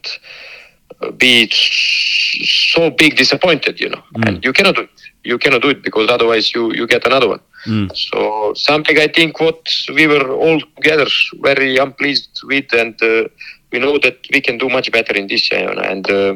uh, 1.00 1.10
be 1.12 1.48
so 1.50 2.90
big 2.90 3.16
disappointed 3.16 3.80
you 3.80 3.88
know 3.88 4.02
and 4.26 4.44
you 4.44 4.52
cannot 4.52 4.74
do 4.76 4.82
it 4.82 4.90
you 5.24 5.38
cannot 5.38 5.62
do 5.62 5.68
it 5.70 5.82
because 5.82 6.10
otherwise 6.10 6.54
you 6.54 6.72
you 6.74 6.86
get 6.86 7.06
another 7.06 7.28
one 7.28 7.40
Mm. 7.66 7.88
so 7.96 8.52
something 8.54 8.98
i 8.98 9.06
think 9.06 9.40
what 9.40 9.62
we 9.94 10.06
were 10.06 10.28
all 10.34 10.60
together 10.76 11.06
very 11.40 11.78
unpleased 11.78 12.42
with 12.44 12.71
and 12.75 12.95
uh, 13.02 13.25
we 13.73 13.78
know 13.78 13.97
that 13.99 14.19
we 14.34 14.40
can 14.42 14.58
do 14.58 14.69
much 14.69 14.92
better 14.92 15.14
in 15.14 15.28
this 15.28 15.50
year 15.50 15.71
and 15.90 16.04
uh, 16.10 16.34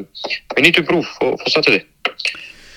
we 0.55 0.63
need 0.63 0.73
to 0.73 0.79
improve 0.79 1.05
for, 1.19 1.37
for 1.37 1.49
saturday 1.51 1.85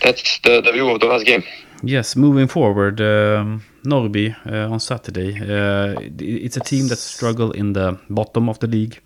that's 0.03 0.39
the, 0.41 0.61
the 0.61 0.71
view 0.71 0.87
of 0.91 1.01
the 1.01 1.07
last 1.07 1.25
game 1.25 1.43
Yes, 1.85 2.15
moving 2.15 2.47
forward, 2.47 3.01
um, 3.01 3.65
Norby 3.85 4.37
uh, 4.47 4.73
on 4.73 4.79
Saturday. 4.79 5.35
Uh, 5.35 6.01
it's 6.21 6.57
a 6.57 6.61
team 6.61 6.87
that 6.87 6.99
struggle 6.99 7.51
in 7.51 7.73
the 7.73 7.99
bottom 8.09 8.49
of 8.49 8.61
the 8.61 8.69
league. 8.69 9.01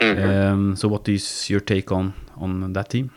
Um, 0.00 0.76
so, 0.76 0.88
what 0.88 1.08
is 1.08 1.50
your 1.50 1.60
take 1.60 1.92
on 1.92 2.14
on 2.36 2.72
that 2.72 2.90
team? 2.90 3.10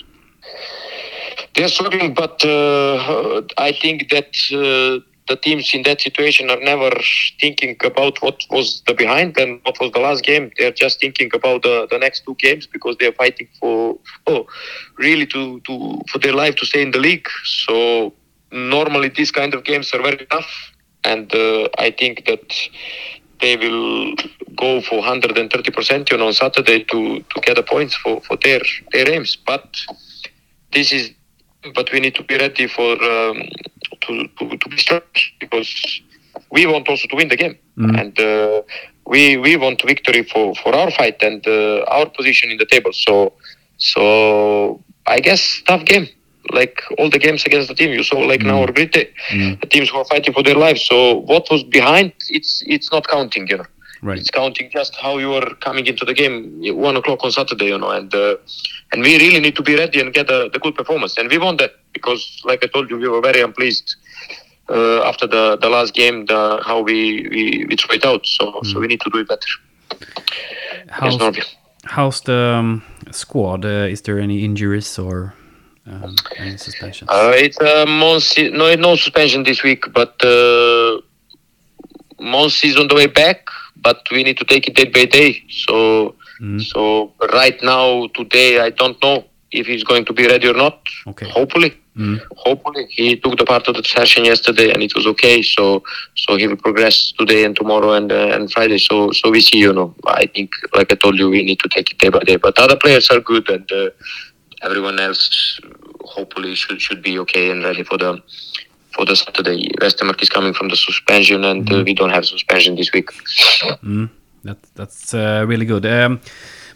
They're 1.55 1.67
struggling, 1.67 2.13
but 2.13 2.43
uh, 2.45 3.41
I 3.57 3.71
think 3.73 4.09
that 4.09 4.33
uh, 4.51 5.05
the 5.27 5.37
teams 5.37 5.73
in 5.73 5.83
that 5.83 6.01
situation 6.01 6.49
are 6.49 6.59
never 6.59 6.91
thinking 7.39 7.75
about 7.83 8.21
what 8.21 8.43
was 8.49 8.81
the 8.87 8.93
behind 8.93 9.37
and 9.37 9.59
what 9.63 9.79
was 9.79 9.91
the 9.91 9.99
last 9.99 10.23
game. 10.23 10.51
They're 10.57 10.71
just 10.71 10.99
thinking 10.99 11.29
about 11.33 11.63
the, 11.63 11.87
the 11.89 11.97
next 11.97 12.25
two 12.25 12.35
games 12.35 12.67
because 12.67 12.95
they're 12.99 13.13
fighting 13.13 13.47
for, 13.59 13.97
for 14.25 14.45
really 14.97 15.25
to, 15.27 15.59
to 15.61 16.01
for 16.09 16.19
their 16.19 16.33
life 16.33 16.55
to 16.57 16.65
stay 16.65 16.81
in 16.81 16.91
the 16.91 16.99
league. 16.99 17.27
So 17.65 18.13
normally 18.51 19.09
these 19.09 19.31
kind 19.31 19.53
of 19.53 19.63
games 19.63 19.93
are 19.93 20.01
very 20.01 20.25
tough, 20.25 20.51
and 21.03 21.33
uh, 21.33 21.69
I 21.77 21.91
think 21.91 22.25
that 22.25 22.53
they 23.41 23.57
will 23.57 24.15
go 24.55 24.81
for 24.81 25.01
130% 25.01 26.11
you 26.11 26.17
know, 26.17 26.27
on 26.27 26.33
Saturday 26.33 26.83
to, 26.85 27.19
to 27.19 27.41
get 27.41 27.55
the 27.55 27.63
points 27.63 27.95
for, 27.95 28.21
for 28.21 28.37
their 28.37 28.61
their 28.91 29.09
aims. 29.09 29.35
But 29.35 29.65
this 30.71 30.91
is 30.91 31.11
but 31.75 31.91
we 31.91 31.99
need 31.99 32.15
to 32.15 32.23
be 32.23 32.37
ready 32.37 32.67
for 32.67 32.91
um, 33.03 33.43
to, 34.01 34.27
to 34.39 34.57
to 34.57 34.69
be 34.69 34.77
strong 34.77 35.01
because 35.39 36.01
we 36.51 36.65
want 36.65 36.87
also 36.87 37.07
to 37.07 37.15
win 37.15 37.27
the 37.29 37.37
game. 37.37 37.57
And 37.99 38.19
uh, 38.19 38.61
we 39.05 39.37
we 39.37 39.55
want 39.57 39.81
victory 39.81 40.23
for 40.23 40.55
for 40.55 40.75
our 40.75 40.91
fight 40.91 41.21
and 41.21 41.45
uh, 41.47 41.83
our 41.87 42.07
position 42.09 42.51
in 42.51 42.57
the 42.57 42.65
table. 42.65 42.93
So 42.93 43.33
so 43.81 44.79
i 45.07 45.19
guess 45.19 45.61
tough 45.65 45.83
game 45.85 46.07
like 46.49 46.81
all 46.97 47.09
the 47.09 47.19
games 47.19 47.45
against 47.45 47.67
the 47.67 47.75
team. 47.75 47.91
You 47.91 48.03
saw 48.03 48.19
like 48.19 48.41
now 48.41 48.61
or 48.63 48.71
Brite, 48.71 48.93
the 48.93 49.67
teams 49.69 49.89
who 49.89 49.97
are 49.97 50.05
fighting 50.05 50.33
for 50.33 50.43
their 50.43 50.55
lives. 50.55 50.83
So 50.83 51.19
what 51.19 51.47
was 51.51 51.63
behind 51.63 52.13
it's 52.29 52.63
it's 52.65 52.91
not 52.91 53.07
counting 53.07 53.47
you 53.47 53.57
know. 53.57 53.65
Right. 54.03 54.17
it's 54.17 54.31
counting 54.31 54.71
just 54.71 54.95
how 54.95 55.19
you 55.19 55.31
are 55.33 55.53
coming 55.55 55.85
into 55.85 56.05
the 56.05 56.15
game 56.15 56.59
one 56.75 56.97
o'clock 56.97 57.23
on 57.23 57.31
Saturday, 57.31 57.65
you 57.65 57.77
know, 57.77 57.91
and 57.91 58.11
uh, 58.15 58.37
and 58.91 59.03
we 59.03 59.19
really 59.19 59.39
need 59.39 59.55
to 59.57 59.61
be 59.61 59.75
ready 59.75 59.99
and 60.01 60.11
get 60.11 60.25
the, 60.25 60.49
the 60.51 60.57
good 60.57 60.73
performance, 60.73 61.19
and 61.19 61.29
we 61.29 61.37
want 61.37 61.59
that 61.59 61.73
because, 61.93 62.41
like 62.43 62.63
I 62.63 62.67
told 62.67 62.89
you, 62.89 62.97
we 62.97 63.07
were 63.07 63.21
very 63.21 63.41
unpleased 63.41 63.97
uh, 64.69 65.03
after 65.03 65.27
the, 65.27 65.55
the 65.61 65.69
last 65.69 65.93
game, 65.93 66.25
the 66.25 66.61
how 66.65 66.81
we, 66.81 67.27
we, 67.29 67.65
we 67.69 67.75
it 67.75 68.03
out, 68.03 68.25
so 68.25 68.59
so 68.63 68.79
we 68.79 68.87
need 68.87 69.01
to 69.01 69.09
do 69.11 69.19
it 69.19 69.27
better. 69.27 69.47
How's, 70.89 71.21
how's 71.83 72.21
the 72.21 72.55
um, 72.57 72.83
squad? 73.11 73.65
Uh, 73.65 73.85
is 73.87 74.01
there 74.01 74.19
any 74.19 74.43
injuries 74.43 74.97
or 74.97 75.35
um, 75.87 76.15
any 76.37 76.57
suspensions? 76.57 77.09
Uh, 77.09 77.31
it's 77.35 77.59
uh, 77.59 77.85
Monsi, 77.85 78.51
no 78.51 78.73
no 78.75 78.95
suspension 78.95 79.43
this 79.43 79.63
week, 79.63 79.85
but 79.93 80.13
uh, 80.23 81.01
Monsi 82.19 82.65
is 82.65 82.77
on 82.77 82.87
the 82.87 82.95
way 82.95 83.07
back, 83.07 83.47
but 83.77 84.01
we 84.11 84.23
need 84.23 84.37
to 84.37 84.45
take 84.45 84.67
it 84.67 84.75
day 84.75 84.85
by 84.85 85.05
day. 85.05 85.43
So 85.49 86.15
so 86.59 87.13
right 87.33 87.61
now 87.61 88.07
today 88.15 88.59
I 88.59 88.71
don't 88.71 89.01
know 89.03 89.25
if 89.51 89.67
he's 89.67 89.83
going 89.83 90.05
to 90.05 90.13
be 90.13 90.27
ready 90.27 90.47
or 90.47 90.53
not. 90.55 90.79
Okay. 91.07 91.29
Hopefully. 91.29 91.77
Hopefully 92.37 92.87
he 92.89 93.17
took 93.17 93.37
the 93.37 93.43
part 93.45 93.67
of 93.67 93.75
the 93.75 93.83
session 93.83 94.23
yesterday 94.23 94.71
and 94.71 94.81
it 94.81 94.95
was 94.95 95.05
okay. 95.05 95.41
So 95.41 95.83
so 96.15 96.37
he 96.37 96.47
will 96.47 96.55
progress 96.55 97.11
today 97.19 97.43
and 97.43 97.55
tomorrow 97.55 97.93
and 97.93 98.11
uh, 98.11 98.29
and 98.33 98.49
Friday. 98.51 98.77
So 98.77 99.11
so 99.11 99.29
we 99.29 99.41
see. 99.41 99.59
You 99.59 99.73
know, 99.73 99.93
I 100.07 100.25
think 100.25 100.51
like 100.73 100.91
I 100.91 100.95
told 100.95 101.19
you, 101.19 101.29
we 101.29 101.43
need 101.43 101.59
to 101.59 101.69
take 101.69 101.91
it 101.91 101.97
day 101.97 102.09
by 102.09 102.19
day. 102.19 102.37
But 102.37 102.57
other 102.57 102.77
players 102.77 103.09
are 103.09 103.19
good 103.19 103.49
and 103.49 103.69
uh, 103.71 103.89
everyone 104.61 104.99
else 104.99 105.59
hopefully 106.01 106.55
should 106.55 106.81
should 106.81 107.01
be 107.01 107.19
okay 107.19 107.51
and 107.51 107.63
ready 107.63 107.83
for 107.83 107.97
the 107.97 108.21
for 108.95 109.05
the 109.05 109.15
Saturday. 109.15 109.69
Westermark 109.81 110.21
is 110.21 110.29
coming 110.29 110.53
from 110.53 110.69
the 110.69 110.75
suspension 110.75 111.43
and 111.45 111.71
uh, 111.71 111.83
we 111.85 111.93
don't 111.93 112.09
have 112.09 112.25
suspension 112.25 112.75
this 112.75 112.91
week. 112.93 113.09
That, 114.43 114.57
that's 114.75 115.13
uh, 115.13 115.45
really 115.47 115.65
good. 115.65 115.85
Um, 115.85 116.19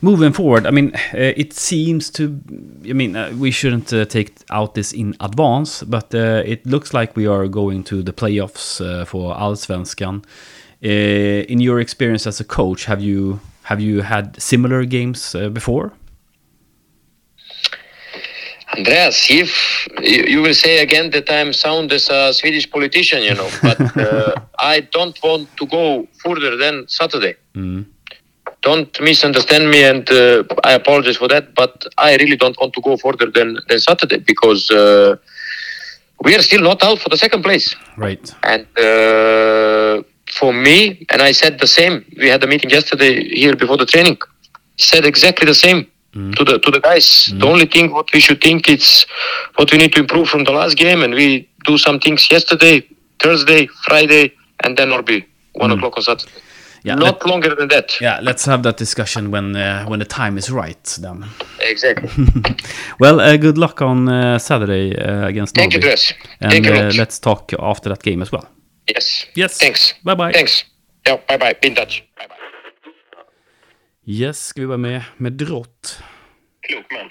moving 0.02 0.34
forward, 0.34 0.68
I 0.68 0.72
mean, 0.72 0.94
uh, 0.96 1.34
it 1.36 1.54
seems 1.54 2.10
to. 2.12 2.40
I 2.88 2.94
mean, 2.94 3.16
uh, 3.16 3.34
we 3.38 3.52
shouldn't 3.52 3.92
uh, 3.92 4.06
take 4.06 4.38
out 4.52 4.76
this 4.76 4.94
in 4.94 5.16
advance, 5.20 5.84
but 5.84 6.14
uh, 6.14 6.44
it 6.46 6.66
looks 6.66 6.94
like 6.94 7.16
we 7.16 7.26
are 7.26 7.48
going 7.48 7.84
to 7.86 8.04
the 8.04 8.14
playoffs 8.14 8.82
uh, 8.82 9.06
for 9.06 9.34
Allsvenskan. 9.36 10.24
Uh, 10.84 10.88
in 10.88 11.60
your 11.60 11.80
experience 11.80 12.28
as 12.28 12.40
a 12.40 12.44
coach, 12.44 12.86
have 12.86 13.02
you 13.02 13.40
have 13.64 13.82
you 13.82 14.02
had 14.02 14.40
similar 14.40 14.86
games 14.86 15.34
uh, 15.34 15.50
before? 15.50 15.92
Andreas, 18.78 19.28
if 19.30 19.88
you 20.02 20.42
will 20.42 20.54
say 20.54 20.80
again 20.80 21.10
that 21.12 21.30
I'm 21.30 21.54
sound 21.54 21.92
as 21.92 22.10
a 22.10 22.34
Swedish 22.34 22.70
politician, 22.70 23.22
you 23.24 23.34
know, 23.34 23.50
but 23.62 23.80
uh, 23.98 24.36
I 24.60 24.82
don't 24.82 25.18
want 25.24 25.56
to 25.58 25.66
go 25.66 26.08
further 26.24 26.56
than 26.58 26.88
Saturday. 26.88 27.36
Don't 28.62 29.00
misunderstand 29.00 29.70
me, 29.70 29.84
and 29.84 30.10
uh, 30.10 30.44
I 30.64 30.74
apologize 30.74 31.18
for 31.18 31.28
that. 31.28 31.54
But 31.54 31.86
I 31.98 32.16
really 32.18 32.36
don't 32.36 32.58
want 32.60 32.74
to 32.74 32.82
go 32.82 32.98
further 32.98 33.28
than, 33.30 33.60
than 33.70 33.80
Saturday 33.80 34.18
because 34.18 34.72
uh, 34.72 35.16
we 36.24 36.36
are 36.36 36.42
still 36.42 36.62
not 36.62 36.82
out 36.84 37.00
for 37.00 37.10
the 37.10 37.18
second 37.18 37.44
place. 37.44 37.76
Right. 37.96 38.26
And 38.44 38.66
uh, 38.78 40.04
for 40.40 40.52
me, 40.52 41.06
and 41.12 41.22
I 41.22 41.32
said 41.32 41.60
the 41.60 41.68
same. 41.68 42.04
We 42.18 42.28
had 42.28 42.44
a 42.44 42.48
meeting 42.48 42.72
yesterday 42.72 43.24
here 43.42 43.56
before 43.56 43.78
the 43.78 43.86
training. 43.86 44.18
Said 44.78 45.06
exactly 45.06 45.46
the 45.46 45.56
same 45.56 45.88
to 46.16 46.44
the 46.46 46.60
to 46.60 46.72
the 46.72 46.80
guys. 46.80 47.30
The 47.40 47.46
only 47.46 47.66
thing 47.66 47.92
what 47.92 48.12
we 48.14 48.20
should 48.20 48.42
think 48.42 48.70
is 48.70 49.06
what 49.58 49.72
we 49.72 49.78
need 49.78 49.94
to 49.94 50.00
improve 50.00 50.30
from 50.30 50.44
the 50.46 50.52
last 50.52 50.78
game, 50.78 51.04
and 51.04 51.14
we 51.14 51.48
do 51.66 51.78
some 51.78 52.00
things 52.00 52.32
yesterday, 52.32 52.88
Thursday, 53.20 53.68
Friday, 53.88 54.32
and 54.64 54.78
then 54.78 54.92
Orbi 54.92 55.26
one 55.54 55.72
o'clock 55.72 55.98
on 55.98 56.04
Saturday. 56.04 56.32
Yeah, 56.84 56.96
Not 56.96 57.16
let, 57.16 57.26
longer 57.26 57.56
than 57.56 57.68
that. 57.70 58.00
yeah, 58.00 58.20
let's 58.22 58.46
have 58.46 58.62
that 58.64 58.78
discussion 58.78 59.32
when 59.32 59.56
uh, 59.56 59.86
when 59.88 60.00
the 60.00 60.06
time 60.06 60.38
is 60.38 60.50
right. 60.52 60.98
Then. 61.02 61.26
Exactly. 61.60 62.10
Well, 63.00 63.20
uh, 63.20 63.38
good 63.38 63.58
luck 63.58 63.82
on 63.82 64.08
uh, 64.08 64.38
Saturday 64.40 64.96
uh, 64.96 65.28
against 65.28 65.56
Thank 65.56 65.74
you, 65.74 65.80
Norwich. 65.80 66.08
Dress. 66.08 66.30
And 66.40 66.52
Thank 66.52 66.66
you 66.66 66.74
uh, 66.74 66.92
let's 66.98 67.20
talk 67.20 67.52
after 67.60 67.90
that 67.90 68.04
game 68.04 68.22
as 68.22 68.32
well. 68.32 68.46
Yes. 68.88 69.26
Yes. 69.36 69.58
Thanks. 69.58 69.94
Bye 70.04 70.16
bye. 70.16 70.32
Thanks. 70.32 70.64
Yeah, 71.08 71.18
bye 71.28 71.38
bye. 71.38 71.54
Be 71.62 71.68
in 71.68 71.76
touch. 71.76 72.04
Bye 72.18 72.28
bye. 72.28 72.35
Yes, 74.08 74.46
ska 74.46 74.62
vi 74.62 74.68
börja 74.68 74.78
med, 74.78 75.04
med 75.18 75.34
Drott? 75.34 76.04
Klok 76.62 76.92
man. 76.92 77.10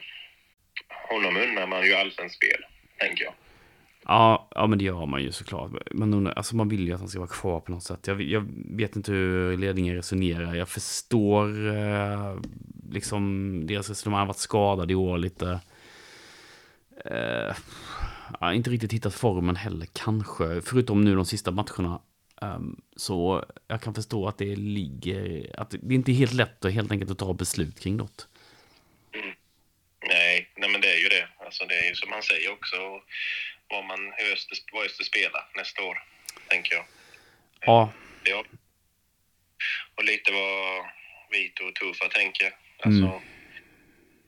Honom 1.10 1.36
unnar 1.36 1.66
man 1.66 1.86
ju 1.86 1.94
allsvenskt 1.94 2.36
spel, 2.36 2.64
tänker 2.98 3.24
jag. 3.24 3.34
Ja, 4.06 4.48
ja, 4.54 4.66
men 4.66 4.78
det 4.78 4.84
gör 4.84 5.06
man 5.06 5.22
ju 5.22 5.32
såklart. 5.32 5.70
Undrar, 5.90 6.32
alltså 6.32 6.56
man 6.56 6.68
vill 6.68 6.86
ju 6.86 6.94
att 6.94 7.00
han 7.00 7.08
ska 7.08 7.18
vara 7.18 7.28
kvar 7.28 7.60
på 7.60 7.72
något 7.72 7.82
sätt. 7.82 8.06
Jag, 8.06 8.22
jag 8.22 8.48
vet 8.76 8.96
inte 8.96 9.12
hur 9.12 9.56
ledningen 9.56 9.94
resonerar. 9.94 10.54
Jag 10.54 10.68
förstår 10.68 11.76
eh, 11.76 12.36
liksom 12.90 13.60
deras 13.66 13.88
resonemang. 13.88 14.18
Han 14.18 14.26
har 14.26 14.34
varit 14.34 14.36
skadad 14.36 14.90
i 14.90 14.94
år 14.94 15.18
lite. 15.18 15.60
Eh, 17.04 18.54
inte 18.54 18.70
riktigt 18.70 18.92
hittat 18.92 19.14
formen 19.14 19.56
heller 19.56 19.86
kanske. 19.92 20.60
Förutom 20.60 21.00
nu 21.00 21.14
de 21.14 21.24
sista 21.24 21.50
matcherna. 21.50 22.00
Ehm, 22.44 22.80
så 22.96 23.44
jag 23.68 23.82
kan 23.82 23.94
förstå 23.94 24.28
att 24.28 24.38
det 24.38 24.56
ligger... 24.56 25.50
Att 25.60 25.70
det 25.70 25.94
inte 25.94 26.12
är 26.12 26.14
helt 26.14 26.32
lätt 26.32 26.64
att 26.64 26.72
helt 26.72 26.92
enkelt 26.92 27.10
att 27.10 27.18
ta 27.18 27.34
beslut 27.34 27.80
kring 27.80 27.96
något. 27.96 28.28
Nej, 30.08 30.50
nej 30.56 30.70
men 30.70 30.80
det 30.80 30.92
är 30.92 30.98
ju 30.98 31.08
det. 31.08 31.28
Alltså 31.38 31.64
det 31.66 31.74
är 31.74 31.88
ju 31.88 31.94
som 31.94 32.10
man 32.10 32.22
säger 32.22 32.52
också 32.52 32.76
vad 33.68 33.84
man 33.84 34.12
hur 34.16 34.32
Öster, 34.32 34.58
vad 34.72 34.86
Öster 34.86 35.04
spelar 35.04 35.48
nästa 35.56 35.82
år, 35.82 36.02
tänker 36.48 36.74
jag. 36.74 36.84
Ja, 37.60 37.92
Ja. 38.24 38.44
Och 39.94 40.04
lite 40.04 40.32
vad 40.32 40.84
Vito 41.30 41.64
och 41.64 41.74
Tufa 41.74 42.08
tänker. 42.08 42.56
Alltså, 42.82 43.06
Mm. 43.06 43.20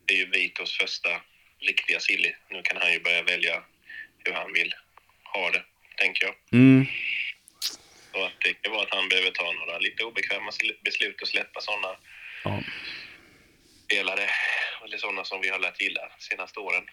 Det 0.05 0.15
är 0.15 0.19
ju 0.19 0.31
Vitos 0.31 0.79
första 0.79 1.09
riktiga 1.59 2.01
silly. 2.01 2.33
Nu 2.51 2.63
kan 2.63 2.77
han 2.83 2.93
ju 2.93 3.01
börja 3.01 3.23
välja 3.23 3.63
hur 4.19 4.33
han 4.33 4.53
vill 4.53 4.75
ha 5.23 5.51
det, 5.51 5.65
tänker 5.97 6.27
jag. 6.27 6.35
mm, 6.53 6.87
Och 8.17 8.27
att 8.27 8.33
det 8.63 8.69
vara 8.71 8.83
att 8.83 8.95
han 8.95 9.09
behöver 9.09 9.31
ta 9.31 9.53
några 9.61 9.79
lite 9.79 10.05
obekväma 10.05 10.51
sl- 10.51 10.79
beslut 10.85 11.23
och 11.23 11.29
släppa 11.29 11.61
sådana 11.61 11.89
ja. 12.45 12.63
spelare, 13.85 14.27
eller 14.85 14.99
sådana 14.99 15.25
som 15.25 15.41
vi 15.41 15.49
har 15.49 15.59
lärt 15.59 15.81
gilla 15.81 16.01
de 16.01 16.23
senaste 16.31 16.61
åren. 16.61 16.85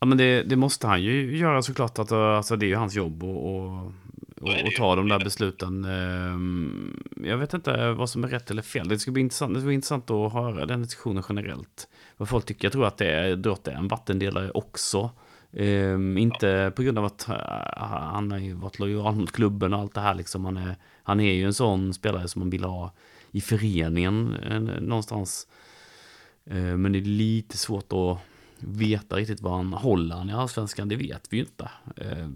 Ja, 0.00 0.06
men 0.06 0.18
det, 0.18 0.42
det 0.42 0.56
måste 0.56 0.86
han 0.86 1.02
ju 1.02 1.36
göra 1.38 1.62
såklart. 1.62 1.98
Att, 1.98 2.12
alltså, 2.12 2.56
det 2.56 2.66
är 2.66 2.68
ju 2.68 2.74
hans 2.74 2.94
jobb 2.94 3.24
och, 3.24 3.56
och, 3.56 3.92
och, 4.40 4.48
och 4.66 4.74
ta 4.76 4.96
de 4.96 5.08
där 5.08 5.18
besluten. 5.18 5.84
Ehm, 5.84 7.02
Jag 7.24 7.38
vet 7.38 7.54
inte 7.54 7.92
vad 7.92 8.10
som 8.10 8.24
är 8.24 8.28
rätt 8.28 8.50
eller 8.50 8.62
fel. 8.62 8.88
Det 8.88 8.98
ska 8.98 9.10
bli 9.10 9.22
intressant, 9.22 9.54
det 9.54 9.60
ska 9.60 9.66
bli 9.66 9.74
intressant 9.74 10.10
att 10.10 10.32
höra 10.32 10.66
den 10.66 10.82
diskussionen 10.82 11.24
generellt. 11.28 11.88
Vad 12.16 12.28
folk 12.28 12.46
tycker. 12.46 12.64
Jag 12.64 12.72
tror 12.72 12.86
att 12.86 12.98
det 12.98 13.10
är, 13.10 13.36
Drott 13.36 13.68
är 13.68 13.72
en 13.72 13.88
vattendelare 13.88 14.50
också. 14.50 15.10
Ehm, 15.58 16.18
inte 16.18 16.72
på 16.76 16.82
grund 16.82 16.98
av 16.98 17.04
att 17.04 17.26
uh, 17.28 17.34
han 18.12 18.30
har 18.30 18.38
ju 18.38 18.54
varit 18.54 18.78
lojal 18.78 19.14
mot 19.14 19.32
klubben 19.32 19.72
och 19.74 19.80
allt 19.80 19.94
det 19.94 20.00
här. 20.00 20.14
Liksom. 20.14 20.44
Han, 20.44 20.56
är, 20.56 20.76
han 21.02 21.20
är 21.20 21.32
ju 21.32 21.44
en 21.44 21.54
sån 21.54 21.94
spelare 21.94 22.28
som 22.28 22.40
man 22.40 22.50
vill 22.50 22.64
ha 22.64 22.92
i 23.32 23.40
föreningen 23.40 24.36
eh, 24.36 24.60
någonstans. 24.60 25.48
Eh, 26.46 26.56
Men 26.56 26.92
det 26.92 26.98
är 26.98 27.02
lite 27.02 27.56
svårt 27.56 27.92
att 27.92 28.18
veta 28.58 29.16
riktigt 29.16 29.40
vad 29.40 29.52
han 29.52 29.72
håller 29.72 30.16
han 30.16 30.30
i 30.30 30.32
allsvenskan. 30.32 30.88
Det 30.88 30.96
vet 30.96 31.26
vi 31.30 31.36
ju 31.36 31.42
inte. 31.42 31.70
Eh, 31.96 32.28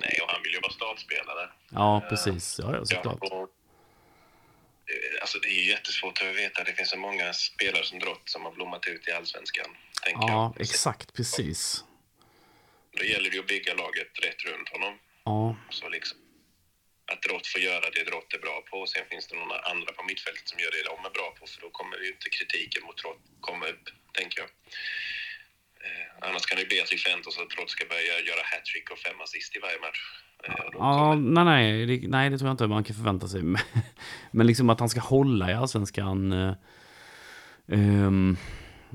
Nej, 0.00 0.18
och 0.22 0.30
han 0.30 0.42
vill 0.42 0.52
ju 0.52 0.60
vara 0.62 0.72
startspelare. 0.72 1.48
Ja, 1.70 2.02
precis. 2.08 2.60
Ja, 2.62 2.76
ja 2.76 2.84
såklart. 2.84 3.18
Ja, 3.20 3.36
eh, 3.36 5.20
alltså 5.20 5.38
det 5.38 5.48
är 5.48 5.64
ju 5.64 5.70
jättesvårt 5.70 6.22
att 6.22 6.36
veta. 6.36 6.64
Det 6.64 6.72
finns 6.72 6.90
så 6.90 6.98
många 6.98 7.32
spelare 7.32 7.84
som 7.84 7.98
drott 7.98 8.22
som 8.24 8.42
har 8.42 8.52
blommat 8.52 8.86
ut 8.86 9.08
i 9.08 9.12
allsvenskan. 9.12 9.66
Ja, 10.06 10.54
jag. 10.56 10.60
exakt. 10.60 11.14
Precis. 11.14 11.84
Då 12.98 13.02
gäller 13.04 13.28
det 13.30 13.36
ju 13.36 13.42
att 13.44 13.52
bygga 13.54 13.74
laget 13.74 14.10
rätt 14.26 14.40
runt 14.48 14.68
honom. 14.74 14.94
Ja, 15.24 15.56
Så 15.70 15.88
liksom, 15.88 16.18
att 17.12 17.22
Drott 17.22 17.46
får 17.52 17.60
göra 17.70 17.86
det 17.96 18.04
Drott 18.10 18.30
är 18.36 18.40
bra 18.46 18.56
på. 18.70 18.76
Och 18.84 18.88
sen 18.94 19.04
finns 19.10 19.26
det 19.28 19.36
några 19.36 19.58
andra 19.72 19.90
på 19.96 20.02
mittfältet 20.10 20.48
som 20.48 20.58
gör 20.62 20.70
det 20.76 20.82
de 20.92 20.96
är 21.08 21.14
bra 21.18 21.28
på. 21.38 21.42
För 21.52 21.60
då 21.64 21.70
kommer 21.78 21.96
ju 22.04 22.08
inte 22.14 22.28
kritiken 22.36 22.82
mot 22.86 22.96
Drott 23.02 23.22
komma 23.48 23.64
upp, 23.72 23.84
tänker 24.18 24.38
jag. 24.42 24.50
Eh, 25.86 26.06
annars 26.28 26.44
kan 26.46 26.58
det 26.58 26.66
bli 26.70 26.80
att 26.80 26.92
Licentos 26.92 27.38
att 27.38 27.50
Drott 27.54 27.70
ska 27.70 27.84
börja 27.94 28.16
göra 28.30 28.42
hattrick 28.52 28.86
och 28.92 28.98
fem 29.06 29.20
assist 29.20 29.56
i 29.56 29.58
varje 29.66 29.80
match. 29.86 30.00
Eh, 30.44 30.64
ja 30.72 31.14
nej, 31.14 31.44
nej, 31.44 31.86
det, 31.86 32.08
nej, 32.08 32.30
det 32.30 32.38
tror 32.38 32.48
jag 32.48 32.54
inte 32.54 32.66
man 32.66 32.84
kan 32.84 32.96
förvänta 32.96 33.28
sig. 33.28 33.42
Men 34.36 34.46
liksom 34.46 34.70
att 34.70 34.80
han 34.80 34.88
ska 34.88 35.00
hålla 35.00 35.50
i 35.50 35.54
allsvenskan. 35.54 36.32
eh, 36.32 36.54
ehm, 37.72 38.36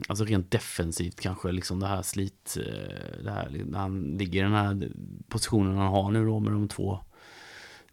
alltså 0.08 0.26
rent 0.26 0.52
defensivt 0.52 1.20
kanske, 1.20 1.52
liksom 1.52 1.80
det 1.80 1.88
här 1.88 2.02
slit, 2.02 2.58
eh, 2.58 3.24
det 3.24 3.32
här, 3.32 3.50
när 3.66 3.80
han 3.80 4.18
ligger 4.18 4.40
i 4.40 4.44
den 4.44 4.54
här 4.54 4.90
positionen 5.30 5.78
han 5.78 5.88
har 5.88 6.12
nu 6.12 6.26
då 6.26 6.40
med 6.40 6.52
de 6.54 6.68
två 6.68 7.00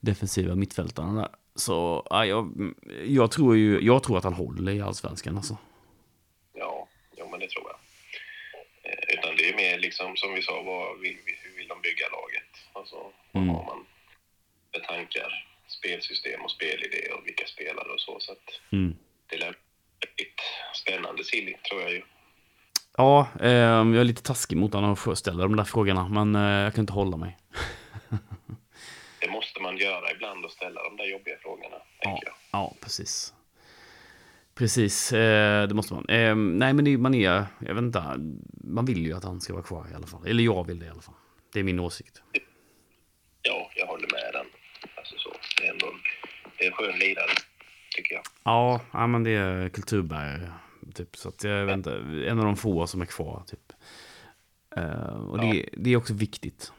defensiva 0.01 0.55
mittfältarna 0.55 1.21
där. 1.21 1.29
Så 1.55 2.07
ja, 2.11 2.27
jag, 2.27 2.73
jag 3.07 3.31
tror 3.31 3.57
ju, 3.57 3.81
jag 3.81 4.03
tror 4.03 4.19
att 4.19 4.25
han 4.25 4.35
håller 4.35 4.73
i 4.73 4.81
allsvenskan 4.81 5.37
alltså. 5.37 5.57
Ja, 6.53 6.89
jo, 7.19 7.29
men 7.31 7.41
det 7.41 7.49
tror 7.51 7.65
jag. 7.67 7.79
Eh, 8.93 9.19
utan 9.19 9.37
det 9.37 9.49
är 9.51 9.57
mer 9.57 9.79
liksom 9.79 10.17
som 10.17 10.35
vi 10.35 10.43
sa, 10.43 10.63
vad 10.63 11.01
vill, 11.01 11.17
vi- 11.27 11.39
hur 11.43 11.57
vill 11.57 11.69
de 11.69 11.81
bygga 11.83 12.07
laget? 12.19 12.53
Alltså, 12.73 12.97
vad 13.33 13.43
Mm. 13.43 13.55
har 13.55 13.65
man 13.65 13.87
för 14.73 14.81
tankar, 14.81 15.31
spelsystem 15.79 16.41
och 16.45 16.51
spelidé 16.51 17.03
och 17.15 17.27
vilka 17.27 17.47
spelare 17.47 17.89
och 17.95 18.01
så. 18.01 18.17
Så 18.21 18.33
att 18.33 18.49
Mm. 18.73 18.97
det 19.31 19.37
lär 19.37 19.55
ett 20.07 20.41
spännande 20.75 21.25
silly, 21.25 21.55
tror 21.69 21.83
jag 21.83 21.91
ju. 21.93 22.03
Ja, 22.97 23.29
ehm, 23.41 23.95
jag 23.95 24.01
är 24.01 24.05
lite 24.05 24.23
taskig 24.23 24.57
mot 24.57 24.75
honom 24.75 24.97
att 25.07 25.19
ställa 25.19 25.43
de 25.43 25.57
där 25.57 25.65
frågorna, 25.65 26.09
men 26.09 26.35
eh, 26.35 26.65
jag 26.65 26.75
kan 26.75 26.83
inte 26.83 26.93
hålla 26.93 27.17
mig. 27.17 27.39
Det 29.21 29.31
måste 29.31 29.63
man 29.63 29.77
göra 29.77 30.11
ibland 30.11 30.45
och 30.45 30.51
ställa 30.51 30.83
de 30.83 30.97
där 30.97 31.05
jobbiga 31.05 31.35
frågorna, 31.43 31.77
Ja, 32.01 32.21
jag. 32.25 32.35
ja 32.51 32.75
precis. 32.81 33.35
Precis, 34.55 35.13
eh, 35.13 35.69
det 35.69 35.75
måste 35.75 35.95
man. 35.95 36.09
Eh, 36.09 36.37
nej, 36.37 36.73
men 36.73 36.85
det, 36.85 36.99
man 36.99 37.15
är, 37.15 37.45
jag 37.61 37.75
vet 37.75 37.83
inte, 37.83 38.15
man 38.65 38.85
vill 38.85 39.07
ju 39.07 39.13
att 39.13 39.25
han 39.25 39.41
ska 39.41 39.53
vara 39.53 39.63
kvar 39.63 39.87
i 39.93 39.95
alla 39.95 40.07
fall. 40.07 40.27
Eller 40.27 40.45
jag 40.45 40.67
vill 40.67 40.79
det 40.79 40.87
i 40.87 40.89
alla 40.89 41.03
fall. 41.03 41.15
Det 41.53 41.61
är 41.61 41.65
min 41.65 41.81
åsikt. 41.81 42.23
Ja, 43.43 43.71
jag 43.77 43.87
håller 43.87 44.09
med 44.13 44.31
den. 44.33 44.47
Alltså 44.97 45.15
så, 45.19 45.33
det 45.61 45.67
är 45.67 45.71
ändå 45.73 45.87
en, 45.87 45.99
det 46.59 46.65
är 46.65 46.71
en 46.71 46.77
skön 46.77 46.99
lirare, 46.99 47.31
tycker 47.97 48.15
jag. 48.15 48.23
Ja, 48.53 48.81
ja 48.93 49.07
men 49.07 49.25
det 49.25 49.31
är 49.31 49.69
kulturbärare. 49.69 50.53
Typ, 50.95 51.17
så 51.17 51.29
att 51.29 51.45
jag 51.45 51.67
vet 51.67 51.77
inte, 51.77 51.91
en 52.27 52.39
av 52.39 52.45
de 52.45 52.57
få 52.57 52.87
som 52.87 53.01
är 53.01 53.07
kvar. 53.07 53.43
Typ. 53.47 53.73
Eh, 54.77 55.31
och 55.31 55.41
det, 55.41 55.69
det 55.73 55.91
är 55.91 55.97
också 55.97 56.15
viktigt. 56.15 56.73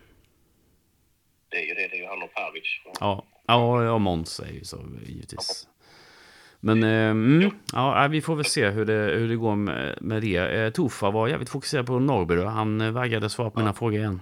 Det 1.49 1.57
är 1.57 1.67
ju 1.67 1.73
det, 1.73 1.87
det 1.87 1.95
är 1.95 2.01
ju 2.01 2.07
han 2.07 2.23
och 2.23 2.33
Pavic. 2.33 2.63
Ja, 2.99 3.25
ja, 3.47 3.83
ja 3.83 3.97
Måns 3.97 4.39
är 4.39 4.51
ju 4.51 4.63
så 4.63 4.77
givetvis. 5.05 5.67
Men 6.59 6.83
eh, 6.83 7.09
mm, 7.09 7.51
ja, 7.73 8.07
vi 8.07 8.21
får 8.21 8.35
väl 8.35 8.45
se 8.45 8.69
hur 8.69 8.85
det, 8.85 8.93
hur 8.93 9.27
det 9.29 9.35
går 9.35 9.55
med, 9.55 9.97
med 10.01 10.21
det. 10.21 10.37
Eh, 10.37 10.69
Tofa 10.69 11.11
var 11.11 11.27
jävligt 11.27 11.49
fokuserad 11.49 11.85
på 11.85 11.99
Norrby 11.99 12.35
då. 12.35 12.45
Han 12.45 12.93
vägrade 12.93 13.29
svara 13.29 13.49
på 13.49 13.59
mina 13.59 13.73
frågor 13.73 13.99
igen. 13.99 14.21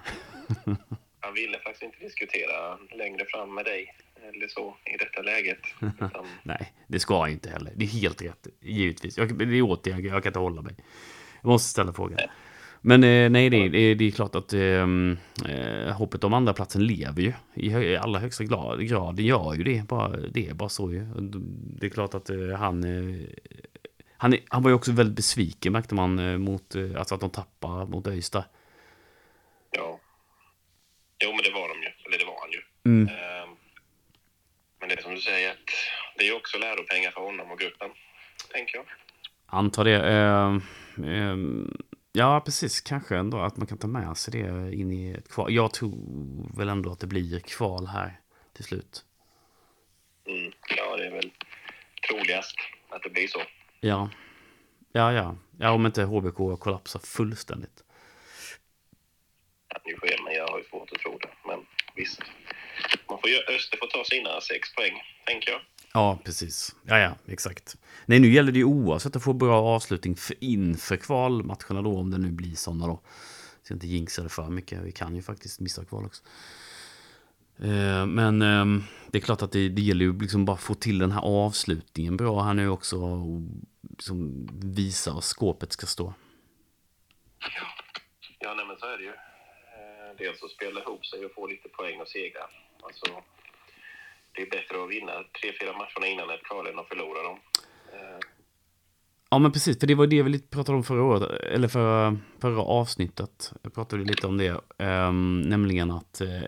Han 1.20 1.34
ville 1.34 1.60
faktiskt 1.60 1.84
inte 1.84 1.98
diskutera 2.00 2.78
längre 2.98 3.26
fram 3.26 3.56
med 3.56 3.66
dig 3.66 3.96
eller 4.24 4.48
så 4.48 4.78
i 4.86 4.98
detta 4.98 5.22
läget. 5.22 5.60
Utan, 5.82 6.26
Nej, 6.44 6.74
det 6.88 7.00
ska 7.00 7.14
jag 7.14 7.32
inte 7.32 7.50
heller. 7.50 7.72
Det 7.76 7.86
är 7.86 7.90
helt 7.90 8.22
rätt, 8.22 8.48
givetvis. 8.62 9.18
Jag, 9.18 9.38
det 9.38 9.58
är 9.58 9.62
åt 9.62 9.88
jag, 9.88 10.04
kan 10.04 10.28
inte 10.28 10.40
hålla 10.40 10.62
mig. 10.62 10.76
Jag 11.42 11.50
måste 11.50 11.70
ställa 11.70 11.94
frågan. 11.94 12.20
Men 12.82 13.04
eh, 13.04 13.30
nej, 13.30 13.50
det 13.50 13.58
är, 13.58 13.70
det, 13.70 13.96
det 13.96 14.08
är 14.08 14.12
klart 14.12 14.36
att 14.36 14.54
eh, 14.54 14.88
eh, 15.52 15.94
hoppet 15.94 16.24
om 16.24 16.34
andra 16.34 16.54
platsen 16.54 16.86
lever 16.86 17.22
ju 17.22 17.34
i, 17.54 17.68
i 17.72 17.98
allra 17.98 18.20
högsta 18.20 18.44
grad. 18.44 18.88
grad. 18.88 19.16
Det 19.16 19.24
gör 19.24 19.54
ju 19.54 19.64
det. 19.64 19.88
Bara, 19.88 20.18
det 20.18 20.48
är 20.48 20.54
bara 20.54 20.70
så 20.70 20.92
ju. 20.92 21.06
Det 21.80 21.86
är 21.86 21.90
klart 21.90 22.14
att 22.14 22.30
eh, 22.30 22.50
han... 22.58 22.84
Eh, 22.84 23.28
han, 24.18 24.38
han 24.50 24.64
var 24.64 24.70
ju 24.70 24.76
också 24.76 24.92
väldigt 24.92 25.16
besviken 25.16 25.74
märkte 25.74 25.96
man 25.96 26.20
eh, 26.20 26.38
mot 26.38 26.76
eh, 26.76 26.84
alltså 26.98 27.16
att 27.16 27.22
de 27.22 27.30
tappar 27.30 27.86
mot 27.86 28.08
Öysta. 28.08 28.46
ja. 29.72 30.00
Jo, 31.24 31.30
men 31.30 31.44
det 31.44 31.52
var 31.52 31.68
de 31.68 31.82
ju. 31.82 31.90
Eller 32.06 32.18
det 32.18 32.26
var 32.26 32.40
han 32.42 32.52
ju. 32.52 32.62
Mm. 32.86 33.08
Det 34.96 35.02
som 35.02 35.16
du 35.16 35.22
säger, 35.22 35.52
att 35.52 35.58
det 36.18 36.28
är 36.28 36.36
också 36.36 36.58
läropengar 36.58 37.12
för 37.12 37.22
honom 37.22 37.52
och 37.52 37.60
gruppen, 37.60 37.92
tänker 38.52 38.78
jag. 38.78 38.86
Antar 39.46 39.84
det. 39.84 39.96
Eh, 39.96 40.56
eh, 41.12 41.38
ja, 42.12 42.42
precis. 42.46 42.82
Kanske 42.82 43.18
ändå 43.18 43.40
att 43.40 43.58
man 43.58 43.68
kan 43.68 43.78
ta 43.78 43.88
med 43.88 44.18
sig 44.18 44.42
det 44.42 44.76
in 44.76 44.92
i 44.92 45.12
ett 45.12 45.30
kval. 45.30 45.54
Jag 45.54 45.74
tror 45.74 46.58
väl 46.58 46.70
ändå 46.70 46.92
att 46.92 47.00
det 47.00 47.08
blir 47.08 47.40
kval 47.40 47.88
här 47.88 48.20
till 48.54 48.64
slut. 48.64 49.06
Mm. 50.28 50.52
Ja, 50.78 50.98
det 50.98 51.08
är 51.08 51.12
väl 51.12 51.32
troligast 52.10 52.56
att 52.90 53.04
det 53.04 53.10
blir 53.10 53.28
så. 53.28 53.42
Ja. 53.80 54.10
Ja, 54.92 55.14
ja. 55.14 55.36
Ja, 55.60 55.72
om 55.72 55.86
inte 55.86 56.04
HBK 56.04 56.60
kollapsar 56.60 57.00
fullständigt. 57.00 57.84
Kan 59.68 59.82
ju 59.86 59.98
ske, 59.98 60.18
men 60.24 60.34
jag 60.34 60.48
har 60.48 60.58
ju 60.58 60.64
svårt 60.64 60.92
att 60.92 61.00
tro 61.00 61.18
det. 61.18 61.30
Men 61.48 61.66
visst, 61.96 62.22
man 63.10 63.20
får 63.22 63.54
Öster 63.56 63.78
får 63.78 63.88
ta 63.88 64.04
sina 64.04 64.42
sex 64.42 64.76
poäng, 64.76 64.94
tänker 65.26 65.52
jag. 65.52 65.62
Ja, 65.94 66.20
precis. 66.26 66.76
Ja, 66.86 67.00
ja, 67.00 67.16
exakt. 67.28 67.78
Nej, 68.06 68.20
nu 68.20 68.34
gäller 68.34 68.52
det 68.52 68.60
ju 68.60 68.66
oavsett 68.66 69.16
att 69.16 69.24
få 69.24 69.34
bra 69.34 69.62
avslutning 69.62 70.16
för 70.16 70.44
inför 70.44 70.98
kvalmatcherna 70.98 71.82
då, 71.82 71.98
om 71.98 72.12
det 72.12 72.18
nu 72.18 72.32
blir 72.32 72.56
sådana 72.56 72.88
då. 72.88 73.02
Så 73.64 73.74
jag 73.74 73.76
inte 73.76 73.88
jinxar 73.88 74.24
det 74.24 74.30
för 74.30 74.50
mycket. 74.50 74.82
Vi 74.82 74.92
kan 74.92 75.16
ju 75.16 75.22
faktiskt 75.22 75.60
missa 75.60 75.86
kval 75.86 76.06
också. 76.06 76.24
Eh, 77.60 78.06
men 78.06 78.42
ehm, 78.42 78.84
det 79.08 79.18
är 79.18 79.22
klart 79.22 79.42
att 79.42 79.52
det, 79.52 79.70
det 79.70 79.82
gäller 79.82 80.06
ju 80.06 80.20
liksom 80.20 80.46
bara 80.46 80.58
få 80.58 80.74
till 80.74 81.00
den 81.00 81.12
här 81.12 81.22
avslutningen 81.22 82.18
bra 82.18 82.44
här 82.44 82.54
nu 82.54 82.70
också. 82.70 82.98
Och 83.02 83.42
liksom 83.90 84.48
visa 84.64 85.14
var 85.14 85.22
skåpet 85.22 85.72
ska 85.72 85.86
stå. 85.86 86.14
Ja, 88.40 88.54
nej, 88.54 88.66
men 88.66 88.78
så 88.78 88.86
är 88.86 88.98
det 88.98 89.04
ju. 89.04 89.10
Eh, 89.10 90.11
Dels 90.22 90.44
att 90.44 90.52
spela 90.58 90.80
ihop 90.82 91.06
sig 91.06 91.26
och 91.26 91.34
få 91.38 91.48
lite 91.48 91.70
poäng 91.70 92.02
och 92.02 92.08
segrar. 92.08 92.50
Alltså, 92.88 93.06
det 94.34 94.42
är 94.42 94.50
bättre 94.56 94.84
att 94.84 94.90
vinna 94.96 95.14
tre, 95.38 95.50
fyra 95.60 95.74
matcherna 95.82 96.08
innan 96.14 96.30
ett 96.30 96.44
kval 96.44 96.68
än 96.68 96.80
att 96.80 96.88
förlora 96.88 97.24
dem. 97.24 97.38
Ja 99.34 99.40
men 99.40 99.52
precis, 99.52 99.80
för 99.80 99.88
det 99.88 99.96
var 99.96 100.08
det 100.08 100.24
vi 100.24 100.40
pratade 100.40 100.78
om 100.78 100.84
förra 100.84 101.04
året, 101.04 101.42
eller 101.42 101.68
förra, 101.68 102.18
förra 102.42 102.62
avsnittet. 102.62 103.54
Jag 103.64 103.74
pratade 103.74 104.04
lite 104.04 104.28
om 104.28 104.38
det. 104.38 104.62
um, 104.78 105.42
nämligen 105.42 105.92
att 105.92 106.22
uh, 106.22 106.42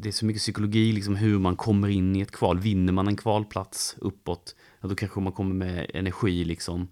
det 0.00 0.08
är 0.08 0.12
så 0.12 0.26
mycket 0.26 0.42
psykologi, 0.42 0.92
liksom 0.92 1.16
hur 1.16 1.38
man 1.38 1.56
kommer 1.56 1.88
in 1.88 2.16
i 2.16 2.20
ett 2.20 2.32
kval. 2.32 2.58
Vinner 2.58 2.92
man 2.92 3.08
en 3.08 3.16
kvalplats 3.16 3.96
uppåt, 3.98 4.56
ja, 4.80 4.88
då 4.88 4.94
kanske 4.94 5.20
man 5.20 5.32
kommer 5.32 5.54
med 5.54 5.90
energi 5.94 6.44
liksom. 6.44 6.88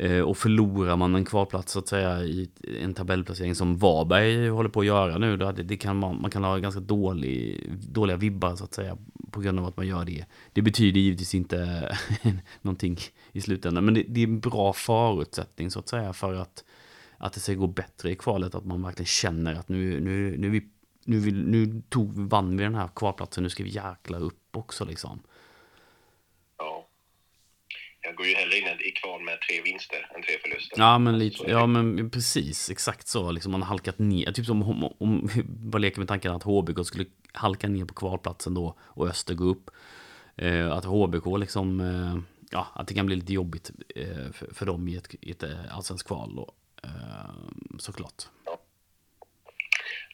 Eh, 0.00 0.20
och 0.20 0.36
förlorar 0.36 0.96
man 0.96 1.14
en 1.14 1.24
kvalplats 1.24 1.72
så 1.72 1.78
att 1.78 1.88
säga 1.88 2.22
i 2.22 2.50
en 2.80 2.94
tabellplacering 2.94 3.54
som 3.54 3.78
Varberg 3.78 4.48
håller 4.48 4.68
på 4.68 4.80
att 4.80 4.86
göra 4.86 5.18
nu, 5.18 5.36
då 5.36 5.52
det, 5.52 5.62
det 5.62 5.76
kan 5.76 5.96
man, 5.96 6.20
man 6.20 6.30
kan 6.30 6.44
ha 6.44 6.56
ganska 6.56 6.80
dålig, 6.80 7.64
dåliga 7.88 8.16
vibbar 8.16 8.56
så 8.56 8.64
att 8.64 8.74
säga 8.74 8.98
på 9.30 9.40
grund 9.40 9.58
av 9.58 9.66
att 9.66 9.76
man 9.76 9.86
gör 9.86 10.04
det. 10.04 10.24
Det 10.52 10.62
betyder 10.62 11.00
givetvis 11.00 11.34
inte 11.34 11.88
någonting 12.62 12.98
i 13.32 13.40
slutändan, 13.40 13.84
men 13.84 13.94
det, 13.94 14.04
det 14.08 14.20
är 14.20 14.24
en 14.24 14.40
bra 14.40 14.72
förutsättning 14.72 15.70
så 15.70 15.78
att 15.78 15.88
säga 15.88 16.12
för 16.12 16.34
att, 16.34 16.64
att 17.16 17.32
det 17.32 17.40
ska 17.40 17.54
gå 17.54 17.66
bättre 17.66 18.10
i 18.10 18.16
kvalet, 18.16 18.54
att 18.54 18.64
man 18.64 18.82
verkligen 18.82 19.06
känner 19.06 19.54
att 19.54 19.68
nu, 19.68 20.00
nu, 20.00 20.36
nu, 20.38 20.50
vi, 20.50 20.68
nu, 21.04 21.30
nu 21.30 21.82
tog, 21.88 22.12
vann 22.14 22.56
vi 22.56 22.64
den 22.64 22.74
här 22.74 22.88
kvalplatsen, 22.94 23.44
nu 23.44 23.50
ska 23.50 23.64
vi 23.64 23.70
jäkla 23.70 24.18
upp 24.18 24.56
också 24.56 24.84
liksom 24.84 25.20
ja. 28.08 28.10
Jag 28.10 28.16
går 28.16 28.26
ju 28.26 28.34
hellre 28.34 28.58
in 28.58 28.66
i 28.80 28.90
kval 28.90 29.22
med 29.22 29.38
tre 29.40 29.62
vinster 29.62 30.10
än 30.14 30.22
tre 30.22 30.38
förluster. 30.42 30.78
Ja 30.78 30.98
men 30.98 31.18
lite, 31.18 31.50
ja 31.50 31.66
men 31.66 32.10
precis, 32.10 32.70
exakt 32.70 33.08
så. 33.08 33.30
Liksom 33.30 33.52
man 33.52 33.62
har 33.62 33.68
halkat 33.68 33.98
ner, 33.98 34.32
typ 34.32 34.46
som 34.46 34.62
om, 34.62 34.94
om 34.98 35.30
bara 35.44 35.78
leker 35.78 35.98
med 35.98 36.08
tanken 36.08 36.32
att 36.32 36.42
HBK 36.42 36.86
skulle 36.86 37.04
halka 37.32 37.68
ner 37.68 37.84
på 37.84 37.94
kvalplatsen 37.94 38.54
då 38.54 38.78
och 38.80 39.08
Öster 39.08 39.34
gå 39.34 39.44
upp. 39.44 39.70
Eh, 40.36 40.72
att 40.72 40.84
HBK 40.84 41.38
liksom, 41.38 41.80
eh, 41.80 42.18
ja 42.50 42.66
att 42.74 42.88
det 42.88 42.94
kan 42.94 43.06
bli 43.06 43.16
lite 43.16 43.32
jobbigt 43.32 43.70
eh, 43.96 44.32
för, 44.32 44.54
för 44.54 44.66
dem 44.66 44.88
i 44.88 44.96
ett, 44.96 45.14
i 45.20 45.30
ett 45.30 45.42
eh, 45.42 45.76
allsvenskt 45.76 46.08
kval 46.08 46.36
då. 46.36 46.54
Eh, 46.84 47.30
såklart. 47.78 48.22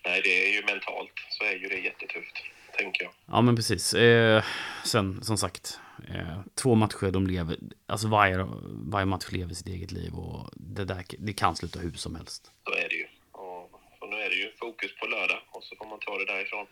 Nej, 0.05 0.21
det 0.25 0.49
är 0.49 0.53
ju 0.53 0.67
mentalt 0.67 1.13
så 1.31 1.45
är 1.45 1.53
ju 1.53 1.69
det 1.69 1.79
jättetufft, 1.79 2.37
tänker 2.79 3.05
jag. 3.05 3.13
Ja 3.27 3.41
men 3.41 3.57
precis. 3.57 3.95
Eh, 3.95 4.45
sen 4.85 5.23
som 5.23 5.39
sagt, 5.39 5.81
eh, 6.09 6.41
två 6.55 6.75
matcher 6.75 7.11
de 7.11 7.27
lever, 7.27 7.57
alltså 7.87 8.09
varje, 8.09 8.47
varje 8.93 9.07
match 9.07 9.33
lever 9.33 9.55
sitt 9.55 9.67
eget 9.67 9.93
liv 9.93 10.15
och 10.15 10.51
det 10.55 10.85
där 10.85 11.05
det 11.19 11.33
kan 11.33 11.57
sluta 11.57 11.79
hur 11.79 11.93
som 11.93 12.15
helst. 12.15 12.53
Så 12.65 12.71
är 12.75 12.89
det 12.89 12.95
ju. 12.95 13.07
Och, 13.33 13.63
och 14.01 14.09
nu 14.11 14.17
är 14.17 14.29
det 14.31 14.37
ju 14.37 14.53
fokus 14.61 14.97
på 15.01 15.07
lördag 15.07 15.39
och 15.51 15.65
så 15.65 15.77
får 15.77 15.87
man 15.87 15.99
ta 16.01 16.19
det 16.19 16.27
därifrån. 16.27 16.67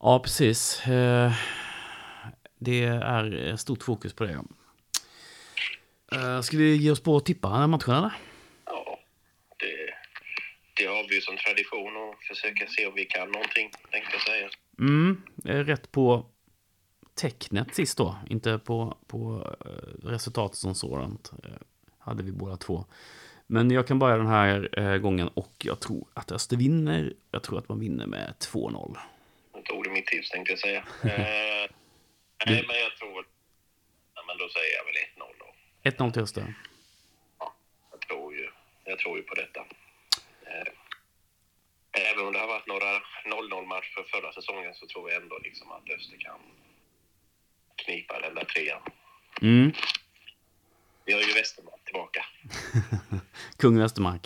Ja, 0.00 0.18
precis. 0.18 0.86
Eh, 0.86 1.32
Det 2.58 2.84
är 2.84 3.56
stort 3.56 3.82
fokus 3.82 4.12
på 4.14 4.24
det. 4.24 4.32
ja. 4.32 4.44
Eh, 6.18 6.40
Ska 6.40 6.56
vi 6.56 6.76
ge 6.76 6.90
oss 6.90 7.02
på 7.02 7.16
att 7.16 7.26
tippa 7.26 7.48
den 7.48 7.58
här 7.60 7.66
matchen 7.66 7.94
eller? 7.94 8.12
Ja, 8.66 8.98
det, 9.58 9.94
det 10.76 10.86
har 10.86 11.08
vi 11.08 11.14
ju 11.14 11.20
som 11.20 11.36
tradition 11.36 11.96
och 11.96 12.22
försöka 12.22 12.66
se 12.66 12.86
om 12.86 12.94
vi 12.94 13.04
kan 13.04 13.28
någonting, 13.32 13.70
tänkte 13.90 14.12
jag 14.12 14.22
säga. 14.22 14.48
Mm, 14.78 15.22
eh, 15.44 15.56
rätt 15.64 15.92
på 15.92 16.26
tecknet 17.14 17.74
sist 17.74 17.98
då, 17.98 18.16
inte 18.30 18.58
på, 18.58 18.96
på 19.06 19.46
eh, 19.64 20.08
resultatet 20.08 20.56
som 20.58 20.74
sådant. 20.74 21.32
eh, 21.44 21.50
Hade 21.98 22.22
vi 22.22 22.32
båda 22.32 22.56
två. 22.56 22.84
Men 23.46 23.70
jag 23.70 23.86
kan 23.86 23.98
börja 23.98 24.16
den 24.16 24.26
här 24.26 24.78
eh, 24.78 24.96
gången 24.98 25.28
och 25.28 25.52
jag 25.58 25.80
tror 25.80 26.06
att 26.14 26.32
Öster 26.32 26.56
vinner. 26.56 27.12
Jag 27.30 27.42
tror 27.42 27.58
att 27.58 27.68
man 27.68 27.80
vinner 27.80 28.06
med 28.06 28.34
2-0. 28.52 28.98
Nu 29.54 29.62
tog 29.62 29.84
du 29.84 29.90
mitt 29.90 30.06
tips, 30.06 30.30
tänkte 30.30 30.52
jag 30.52 30.58
säga. 30.58 30.78
eh, 31.02 31.70
nej, 32.46 32.64
men 32.68 32.76
jag 32.86 32.96
tror... 32.98 33.26
Ja, 34.14 34.22
men 34.26 34.36
då 34.38 34.48
säger 34.48 34.72
jag 34.78 34.84
väl 34.84 34.94
1-0 35.94 35.98
då. 35.98 36.04
1-0 36.04 36.12
till 36.12 36.22
Öster. 36.22 36.54
Ja, 37.38 37.54
jag, 37.90 38.00
tror 38.00 38.34
ju, 38.34 38.48
jag 38.84 38.98
tror 38.98 39.16
ju 39.16 39.22
på 39.22 39.34
detta. 39.34 39.60
Eh, 40.46 40.72
även 42.10 42.26
om 42.26 42.32
det 42.32 42.38
har 42.38 42.46
varit 42.46 42.66
några 42.66 42.90
0-0 43.64 43.66
match 43.66 43.94
för 43.94 44.02
förra 44.02 44.32
säsongen 44.32 44.74
så 44.74 44.86
tror 44.86 45.10
jag 45.10 45.22
ändå 45.22 45.38
liksom 45.38 45.72
att 45.72 45.90
Öster 45.90 46.16
kan 46.18 46.40
knipa 47.84 48.20
den 48.20 48.34
där 48.34 48.44
trean. 48.44 48.80
Mm. 49.42 49.72
Vi 51.04 51.12
har 51.12 51.20
ju 51.20 51.34
Westermark 51.34 51.84
tillbaka. 51.84 52.24
Kung. 53.56 53.82
Uppfall. 53.82 54.18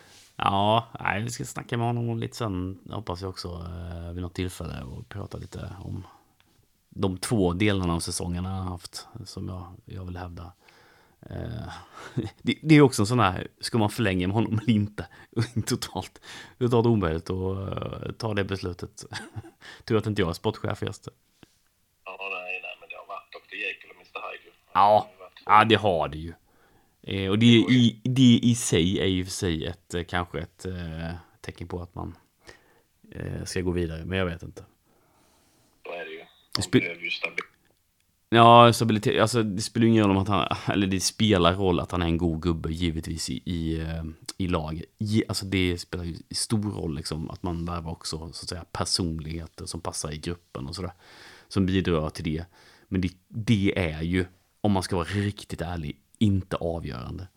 Ja, 0.38 0.88
nej, 1.00 1.22
vi 1.22 1.30
ska 1.30 1.44
snacka 1.44 1.76
med 1.76 1.86
honom 1.86 2.18
lite 2.18 2.36
sen, 2.36 2.78
hoppas 2.90 3.20
jag 3.20 3.30
också, 3.30 3.48
eh, 3.48 4.12
vid 4.12 4.22
något 4.22 4.34
tillfälle 4.34 4.82
och 4.82 5.08
prata 5.08 5.38
lite 5.38 5.76
om 5.80 6.06
de 6.88 7.18
två 7.18 7.52
delarna 7.52 7.94
av 7.94 8.00
säsongen 8.00 8.44
han 8.44 8.62
har 8.62 8.70
haft, 8.70 9.06
som 9.24 9.48
jag, 9.48 9.74
jag 9.84 10.04
vill 10.04 10.16
hävda. 10.16 10.52
Eh, 11.30 11.72
det, 12.42 12.58
det 12.62 12.74
är 12.74 12.80
också 12.80 13.02
en 13.02 13.06
sån 13.06 13.20
här, 13.20 13.48
ska 13.60 13.78
man 13.78 13.90
förlänga 13.90 14.26
med 14.26 14.34
honom 14.34 14.58
eller 14.58 14.70
inte? 14.72 15.08
Totalt, 15.66 16.20
totalt 16.58 16.86
omöjligt 16.86 17.30
att 17.30 17.56
eh, 17.56 18.12
ta 18.12 18.34
det 18.34 18.44
beslutet. 18.44 19.04
Tur 19.84 19.96
att 19.96 20.06
inte 20.06 20.22
jag 20.22 20.28
är 20.28 20.32
sportchef 20.32 20.82
just. 20.82 21.08
Ja, 22.04 22.16
nej, 22.20 22.60
nej, 22.62 22.76
men 22.80 22.88
det 22.88 22.96
har 22.96 23.06
varit 23.06 23.32
Dr. 23.32 23.54
Jekyll 23.56 23.90
och 23.90 23.96
Mr. 23.96 24.32
Hyde. 24.32 24.44
ju. 24.44 24.50
Ja. 24.76 25.10
Ja, 25.46 25.64
det 25.64 25.74
har 25.74 26.08
det 26.08 26.18
ju. 26.18 26.32
Eh, 27.02 27.30
och 27.30 27.38
det 27.38 27.46
i, 27.46 28.00
det 28.04 28.40
i 28.42 28.54
sig 28.54 29.00
är 29.00 29.06
ju 29.06 29.24
för 29.24 29.32
sig 29.32 29.66
ett, 29.66 29.94
eh, 29.94 30.02
kanske 30.04 30.38
ett 30.40 30.66
eh, 30.66 31.14
tecken 31.40 31.68
på 31.68 31.82
att 31.82 31.94
man 31.94 32.16
eh, 33.12 33.44
ska 33.44 33.60
gå 33.60 33.70
vidare, 33.70 34.04
men 34.04 34.18
jag 34.18 34.26
vet 34.26 34.42
inte. 34.42 34.64
Så 35.86 35.92
är 35.92 36.04
det 36.04 36.10
ju. 36.10 36.18
Det 36.18 36.26
De 36.56 36.62
spe- 36.62 36.80
behöver 36.80 37.02
ju 37.02 37.10
stabil- 37.10 37.44
Ja, 38.28 38.72
stabilitet, 38.72 39.20
alltså 39.20 39.42
det 39.42 39.62
spelar 39.62 39.86
ingen 39.86 40.02
roll 40.04 40.10
om 40.16 40.22
att 40.22 40.28
han, 40.28 40.56
eller 40.68 40.86
det 40.86 41.00
spelar 41.00 41.54
roll 41.54 41.80
att 41.80 41.92
han 41.92 42.02
är 42.02 42.06
en 42.06 42.18
god 42.18 42.42
gubbe 42.42 42.72
givetvis 42.72 43.30
i, 43.30 43.42
i, 43.44 43.80
eh, 43.80 44.04
i 44.38 44.48
lag. 44.48 44.82
Ge- 44.98 45.24
Alltså 45.28 45.46
det 45.46 45.78
spelar 45.78 46.04
ju 46.04 46.16
stor 46.30 46.70
roll 46.72 46.96
liksom 46.96 47.30
att 47.30 47.42
man 47.42 47.64
värvar 47.64 47.90
också 47.92 48.18
så 48.18 48.24
att 48.26 48.48
säga 48.48 48.64
personligheter 48.72 49.66
som 49.66 49.80
passar 49.80 50.12
i 50.12 50.18
gruppen 50.18 50.66
och 50.66 50.74
sådär. 50.76 50.92
Som 51.48 51.66
bidrar 51.66 52.10
till 52.10 52.24
det. 52.24 52.44
Men 52.88 53.00
det, 53.00 53.10
det 53.28 53.72
är 53.78 54.02
ju, 54.02 54.24
om 54.66 54.72
man 54.72 54.82
ska 54.82 54.96
vara 54.96 55.08
riktigt 55.08 55.60
ärlig, 55.60 55.96
inte 56.18 56.56
avgörande. 56.56 57.28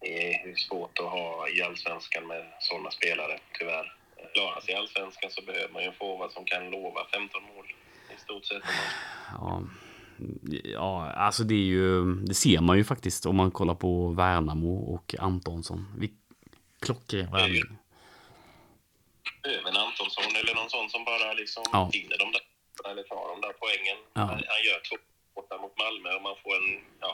Det 0.00 0.34
är 0.34 0.54
svårt 0.56 0.98
att 0.98 1.04
ha 1.10 1.48
i 1.48 1.62
allsvenskan 1.62 2.26
med 2.26 2.46
sådana 2.60 2.90
spelare, 2.90 3.38
tyvärr. 3.58 3.94
Klara 4.34 4.60
sig 4.60 4.74
i 4.74 4.76
allsvenskan 4.76 5.30
så 5.30 5.42
behöver 5.42 5.72
man 5.72 5.82
ju 5.82 5.88
en 5.88 5.94
forward 5.94 6.30
som 6.32 6.44
kan 6.44 6.70
lova 6.70 7.00
15 7.12 7.42
mål 7.42 7.66
i 8.16 8.20
stort 8.20 8.44
sett. 8.44 8.62
Ja, 9.32 9.62
ja, 10.64 11.12
alltså 11.12 11.44
det 11.44 11.54
är 11.54 11.68
ju, 11.78 12.14
det 12.14 12.34
ser 12.34 12.60
man 12.60 12.76
ju 12.76 12.84
faktiskt 12.84 13.26
om 13.26 13.36
man 13.36 13.50
kollar 13.50 13.74
på 13.74 14.08
Värnamo 14.08 14.94
och 14.94 15.14
Antonsson. 15.18 15.86
Klockren 16.80 17.30
värvning. 17.32 17.62
En 19.68 19.76
Antonsson 19.76 20.24
eller 20.40 20.54
någon 20.54 20.70
sån 20.70 20.90
som 20.90 21.04
bara 21.04 21.32
liksom 21.32 21.62
Ja. 21.72 21.90
vinner 21.92 22.18
de 22.18 22.32
där 22.32 22.42
eller 22.90 23.02
tar 23.02 23.28
de 23.34 23.40
där 23.40 23.52
poängen. 23.62 23.96
Ja. 24.14 24.20
Han, 24.20 24.28
han 24.28 24.62
gör 24.68 24.80
två 24.88 24.96
borta 25.38 25.54
mot 25.64 25.74
Malmö 25.84 26.08
och 26.16 26.22
man 26.28 26.36
får 26.42 26.52
en 26.60 26.70
ja, 27.04 27.12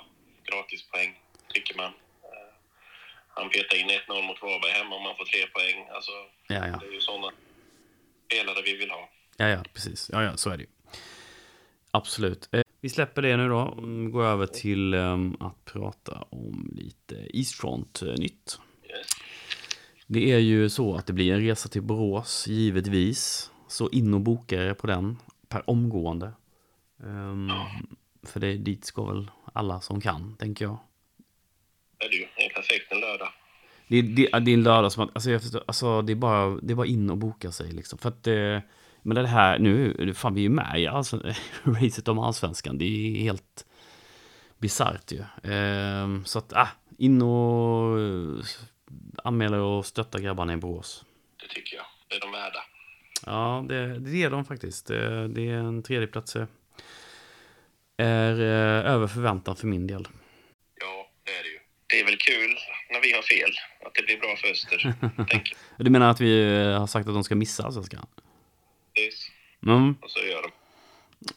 gratispoäng, 0.49 1.11
tycker 1.55 1.75
man. 1.83 1.93
Eh, 2.31 2.51
Han 3.37 3.47
petar 3.55 3.77
in 3.81 3.89
1-0 3.91 4.27
mot 4.29 4.43
Varberg 4.43 4.73
hemma 4.81 4.93
och 4.99 5.03
man 5.09 5.17
får 5.19 5.25
tre 5.33 5.43
poäng. 5.57 5.79
Alltså, 5.97 6.13
Ja, 6.55 6.61
ja. 6.71 6.77
Det 6.81 6.87
är 6.87 6.93
ju 6.99 7.01
sådana 7.01 7.29
spelare 8.27 8.61
vi 8.65 8.75
vill 8.77 8.91
ha. 8.91 9.03
Ja, 9.37 9.49
ja, 9.49 9.61
precis. 9.75 10.11
Ja, 10.13 10.23
ja, 10.23 10.37
så 10.37 10.51
är 10.51 10.57
det 10.57 10.63
ju. 10.63 10.71
Absolut. 11.91 12.49
Eh, 12.53 12.63
Vi 12.81 12.89
släpper 12.89 13.23
det 13.23 13.37
nu 13.37 13.49
då. 13.49 13.61
Mm, 13.79 14.11
Går 14.13 14.25
över 14.25 14.47
till 14.47 14.95
ehm, 14.95 15.37
att 15.41 15.65
prata 15.65 16.25
om 16.31 16.71
lite 16.77 17.15
Eastfront-nytt. 17.39 18.59
Yes. 18.91 19.07
Det 20.07 20.33
är 20.33 20.39
ju 20.39 20.71
så 20.71 20.95
att 20.95 21.07
det 21.07 21.13
blir 21.13 21.33
en 21.35 21.41
resa 21.41 21.69
till 21.69 21.83
Borås, 21.83 22.47
givetvis. 22.47 23.51
Så 23.69 23.91
in 23.91 24.15
och 24.15 24.21
boka 24.21 24.63
er 24.63 24.75
på 24.75 24.87
den 24.87 25.19
per 25.49 25.71
omgående. 25.71 26.33
Ehm, 27.03 27.51
för 28.29 28.41
det, 28.41 28.57
dit 28.57 28.85
ska 28.85 29.05
väl 29.05 29.31
alla 29.53 29.81
som 29.81 30.01
kan, 30.01 30.37
tänker 30.37 30.65
jag. 30.65 30.79
Det 31.99 32.05
är 32.07 32.11
det 32.37 32.47
är 32.47 32.55
perfekt 32.55 32.93
en 32.93 33.01
lördag. 33.01 33.29
Det, 33.89 34.03
det, 34.03 34.29
det 34.41 34.51
är 34.51 34.55
en 34.55 34.63
lördagsmatch. 34.63 35.11
Alltså, 35.15 35.31
jag 35.31 35.43
förstår, 35.43 35.65
alltså, 35.67 36.03
det, 36.03 36.13
är 36.13 36.17
bara, 36.17 36.61
det 36.63 36.73
är 36.73 36.75
bara 36.75 36.87
in 36.87 37.11
och 37.11 37.19
boka 37.19 37.53
sig 37.53 37.73
liksom. 37.73 37.99
För 37.99 38.09
att, 38.09 38.27
eh, 38.27 38.59
men 39.03 39.15
det 39.15 39.27
här, 39.27 39.59
nu, 39.59 40.15
fan 40.15 40.35
vi 40.35 40.41
är 40.41 40.43
ju 40.43 40.49
med 40.49 40.81
i 40.81 40.87
alltså, 40.87 41.21
racet 41.65 42.09
om 42.09 42.19
allsvenskan. 42.19 42.79
Det 42.79 42.85
är 42.85 43.23
helt 43.23 43.67
bisarrt 44.59 45.13
ju. 45.13 45.51
Eh, 45.53 46.23
så 46.25 46.39
att, 46.39 46.53
ah, 46.53 46.69
in 46.99 47.23
och 47.23 48.01
eh, 48.01 48.45
anmäla 49.25 49.63
och 49.63 49.87
stötta 49.87 50.19
grabbarna 50.19 50.53
i 50.53 50.57
Borås. 50.57 51.05
Det 51.41 51.55
tycker 51.55 51.77
jag. 51.77 51.87
Det 52.09 52.17
är 52.17 52.21
de 52.21 52.33
värda. 52.33 52.65
Ja, 53.27 53.65
det, 53.69 53.99
det 53.99 54.23
är 54.23 54.31
de 54.31 54.45
faktiskt. 54.45 54.87
Det, 54.87 55.29
det 55.29 55.51
är 55.51 55.55
en 55.55 55.83
tredjeplats. 55.83 56.37
Är 57.97 58.33
eh, 58.41 58.93
över 58.93 59.07
förväntan 59.07 59.57
för 59.57 59.67
min 59.67 59.87
del. 59.87 60.09
Ja, 60.81 61.11
det 61.25 61.31
är 61.31 61.43
det 61.43 61.49
ju. 61.49 61.59
Det 61.87 62.01
är 62.01 62.05
väl 62.05 62.17
kul 62.17 62.57
när 62.91 63.01
vi 63.01 63.13
har 63.13 63.23
fel. 63.23 63.51
Att 63.87 63.95
det 63.95 64.03
blir 64.03 64.19
bra 64.21 64.37
för 64.37 64.49
Öster. 64.51 64.95
jag. 65.29 65.85
Du 65.85 65.91
menar 65.91 66.11
att 66.11 66.21
vi 66.21 66.43
eh, 66.63 66.79
har 66.81 66.87
sagt 66.87 67.09
att 67.09 67.15
de 67.15 67.25
ska 67.25 67.35
missa 67.35 67.63
allsvenskan? 67.65 68.07
Precis. 68.95 69.31
Mm. 69.67 69.95
Och 70.03 70.11
så 70.11 70.19
gör 70.21 70.43
de. 70.43 70.51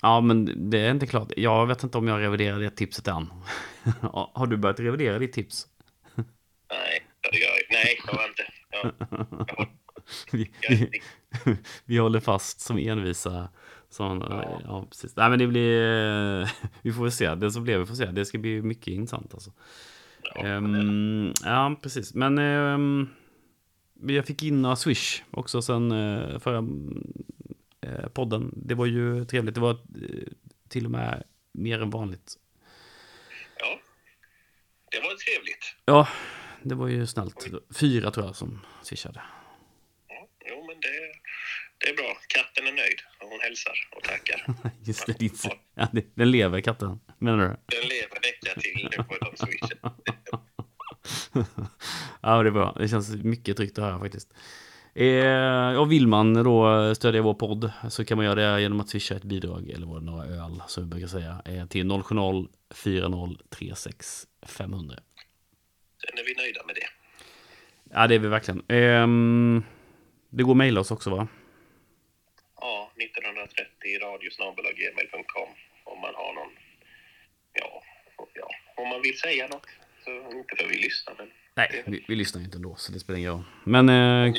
Ja, 0.02 0.22
men 0.22 0.70
det 0.70 0.80
är 0.80 0.92
inte 0.92 1.08
klart. 1.08 1.32
Jag 1.38 1.68
vet 1.68 1.84
inte 1.84 1.98
om 1.98 2.08
jag 2.08 2.22
reviderar 2.22 2.60
det 2.60 2.70
tipset 2.70 3.08
än. 3.08 3.28
har 4.34 4.48
du 4.48 4.58
börjat 4.58 4.80
revidera 4.80 5.20
ditt 5.20 5.34
tips? 5.34 5.68
Nej, 6.70 7.06
det 7.32 7.38
gör 7.38 7.48
jag 7.48 7.62
Nej, 7.72 8.00
jag 8.08 8.14
har 8.14 8.28
inte. 8.28 8.46
Ja, 8.70 8.92
jag 9.48 9.56
har- 9.58 9.70
Vi, 10.32 10.52
jag 10.62 10.70
vi, 10.70 10.84
inte- 10.84 11.64
vi 11.86 11.98
håller 11.98 12.20
fast 12.20 12.60
som 12.60 12.78
envisa. 12.78 13.50
Som, 13.90 14.22
ja. 14.30 14.62
Ja. 14.64 14.86
precis. 14.90 15.16
Nej, 15.16 15.30
men 15.30 15.40
det 15.40 15.48
blir... 15.48 15.82
eh, 16.42 16.50
Vi 16.82 16.94
får 16.94 17.04
väl 17.04 17.12
se. 17.12 17.36
Det 17.36 17.52
som 17.52 17.64
blir, 17.64 17.78
vi 17.78 17.86
får 17.86 17.96
se. 17.96 18.06
Det 18.06 18.26
ska 18.26 18.38
bli 18.38 18.62
mycket 18.62 18.88
intressant 18.88 19.34
alltså. 19.34 19.52
ja, 20.24 20.46
Ehm, 20.46 21.34
ja, 21.44 21.76
precis. 21.82 22.14
Men 22.14 22.38
ehm, 22.38 23.10
jag 24.02 24.26
fick 24.26 24.44
in 24.44 24.62
några 24.62 24.76
Swish 24.76 25.22
också 25.32 25.62
sen 25.62 25.92
uh, 25.92 26.40
förra 26.40 26.68
eh, 27.82 28.08
podden. 28.10 28.54
Det 28.56 28.76
var 28.76 28.86
ju 28.86 29.26
trevligt. 29.26 29.56
Det 29.56 29.62
var 29.62 29.72
eh, 29.72 30.28
till 30.70 30.86
och 30.86 30.92
med 30.92 31.24
mer 31.52 31.82
än 31.82 31.90
vanligt. 31.90 32.34
ja. 33.60 33.80
Det 34.92 35.00
var 35.00 35.16
trevligt. 35.16 35.76
Ja, 35.86 36.08
det 36.64 36.76
var 36.76 36.88
ju 36.88 37.08
snällt. 37.08 37.48
Fyra 37.80 38.12
tror 38.12 38.26
jag 38.26 38.36
som 38.36 38.60
swishade. 38.84 39.22
Ja, 40.08 40.28
jo, 40.50 40.66
men 40.68 40.76
det, 40.80 41.12
det 41.88 41.92
är 41.92 41.96
bra. 41.96 42.18
Katten 42.28 42.68
är 42.68 42.72
nöjd. 42.72 43.00
och 43.22 43.30
Hon 43.30 43.40
hälsar 43.40 43.74
och 43.96 44.04
tackar. 44.04 44.46
Just 44.84 45.06
det, 45.06 45.20
din, 45.20 45.32
ja, 45.76 45.88
den 46.16 46.32
lever 46.32 46.62
katten, 46.62 47.00
menar 47.18 47.38
du? 47.38 47.78
Den 47.78 47.90
lever 47.90 48.20
vecka 48.22 48.62
till 48.62 48.90
nu 48.92 49.04
på 49.04 49.16
de 49.26 49.38
swishen. 49.38 49.80
ja, 52.22 52.44
det 52.44 52.50
är 52.50 52.52
bra. 52.52 52.76
Det 52.80 52.88
känns 52.88 53.16
mycket 53.16 53.58
tryggt 53.58 53.78
att 53.78 53.84
höra 53.84 54.00
faktiskt. 54.00 54.34
Eh, 54.94 55.80
och 55.80 55.92
vill 55.92 56.08
man 56.08 56.34
då 56.34 56.96
stödja 56.96 57.22
vår 57.22 57.34
podd 57.34 57.72
så 57.90 58.06
kan 58.06 58.18
man 58.18 58.26
göra 58.26 58.36
det 58.36 58.62
genom 58.62 58.80
att 58.80 58.90
swisha 58.90 59.16
ett 59.16 59.24
bidrag 59.24 59.70
eller 59.70 59.88
vad 59.88 60.04
några 60.04 60.26
öl 60.26 60.62
som 60.68 60.84
vi 60.84 60.90
brukar 60.90 61.08
säga 61.08 61.42
eh, 61.46 61.66
till 61.68 61.90
070 61.90 62.48
40 62.70 63.38
36 63.50 64.28
500. 64.42 64.96
Sen 66.02 66.18
är 66.18 66.26
vi 66.26 66.36
nöjda 66.36 66.64
med 66.66 66.76
det. 66.76 66.88
Ja, 67.94 68.08
det 68.08 68.16
är 68.16 68.20
vi 68.20 68.28
verkligen. 68.28 68.64
Ehm, 68.68 69.64
det 70.30 70.44
går 70.44 70.52
att 70.52 70.58
mejla 70.58 70.80
oss 70.80 70.92
också 70.92 71.10
va? 71.10 71.28
Ja, 72.98 73.06
1930 73.06 74.00
radiosnabelagmail.com 74.02 75.50
om 75.84 76.00
man 76.02 76.16
har 76.16 76.34
någon... 76.34 76.52
Ja, 77.54 77.84
ja, 78.34 78.50
om 78.76 78.88
man 78.90 79.02
vill 79.02 79.20
säga 79.20 79.48
något. 79.48 79.68
Så 80.04 80.12
inte 80.12 80.56
för 80.56 80.68
vi 80.68 80.78
lyssnar, 80.78 81.16
men 81.18 81.32
Nej, 81.56 81.84
vi, 81.86 82.06
vi 82.08 82.16
lyssnar 82.16 82.40
ju 82.42 82.46
inte 82.46 82.58
ändå 82.58 82.76
så 82.76 82.92
det 82.92 83.00
spelar 83.00 83.20
ingen 83.20 83.32
roll. 83.32 83.44
Men 83.64 83.90
eh, 83.90 83.96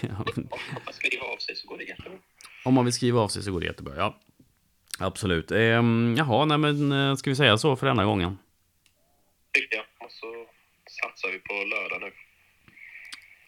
ja, 0.00 0.24
om 0.50 0.82
man 0.84 0.94
skriver 0.94 1.24
av 1.24 1.36
sig 1.36 1.56
så 1.56 1.68
går 1.68 1.78
det 1.78 1.84
jättebra. 1.84 2.18
om 2.64 2.74
man 2.74 2.84
vill 2.84 2.94
skriva 2.94 3.20
av 3.20 3.28
sig 3.28 3.42
så 3.42 3.52
går 3.52 3.60
det 3.60 3.66
jättebra. 3.66 3.96
Ja, 3.96 4.20
absolut. 4.98 5.50
Ehm, 5.50 6.14
jaha, 6.18 6.44
nej 6.44 6.58
men 6.58 6.92
eh, 6.92 7.14
ska 7.14 7.30
vi 7.30 7.36
säga 7.36 7.58
så 7.58 7.76
för 7.76 7.86
denna 7.86 8.04
gången? 8.04 8.38
Tycker 9.52 9.76
jag. 9.76 9.84
Och 10.06 10.12
så 10.12 10.46
satsar 11.00 11.28
vi 11.32 11.38
på 11.38 11.54
lördag 11.54 12.00
nu. 12.00 12.12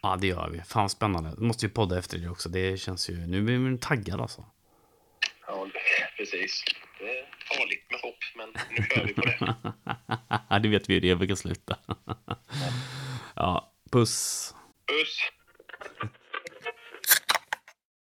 Ja, 0.02 0.16
det 0.20 0.26
gör 0.26 0.48
vi. 0.50 0.60
Fan 0.60 0.88
spännande. 0.88 1.34
Då 1.36 1.42
måste 1.42 1.66
vi 1.66 1.72
podda 1.72 1.98
efter 1.98 2.18
det 2.18 2.28
också. 2.28 2.48
Det 2.48 2.80
känns 2.80 3.10
ju... 3.10 3.26
Nu 3.26 3.42
blir 3.42 3.58
vi 3.58 3.78
taggade 3.78 4.22
alltså. 4.22 4.44
Ja, 5.46 5.66
precis. 6.16 6.64
Det 6.98 7.18
är 7.18 7.26
farligt 7.56 7.86
med 7.90 8.00
hopp, 8.00 8.18
men 8.36 8.48
nu 8.70 8.86
kör 8.94 9.04
vi 9.04 9.14
på 9.14 9.20
det. 9.20 10.58
det 10.62 10.68
vet 10.68 10.88
vi 10.90 10.94
ju, 10.94 11.00
det 11.00 11.16
brukar 11.16 11.34
sluta. 11.34 11.76
ja, 13.34 13.72
puss. 13.90 14.54
Puss! 14.86 15.39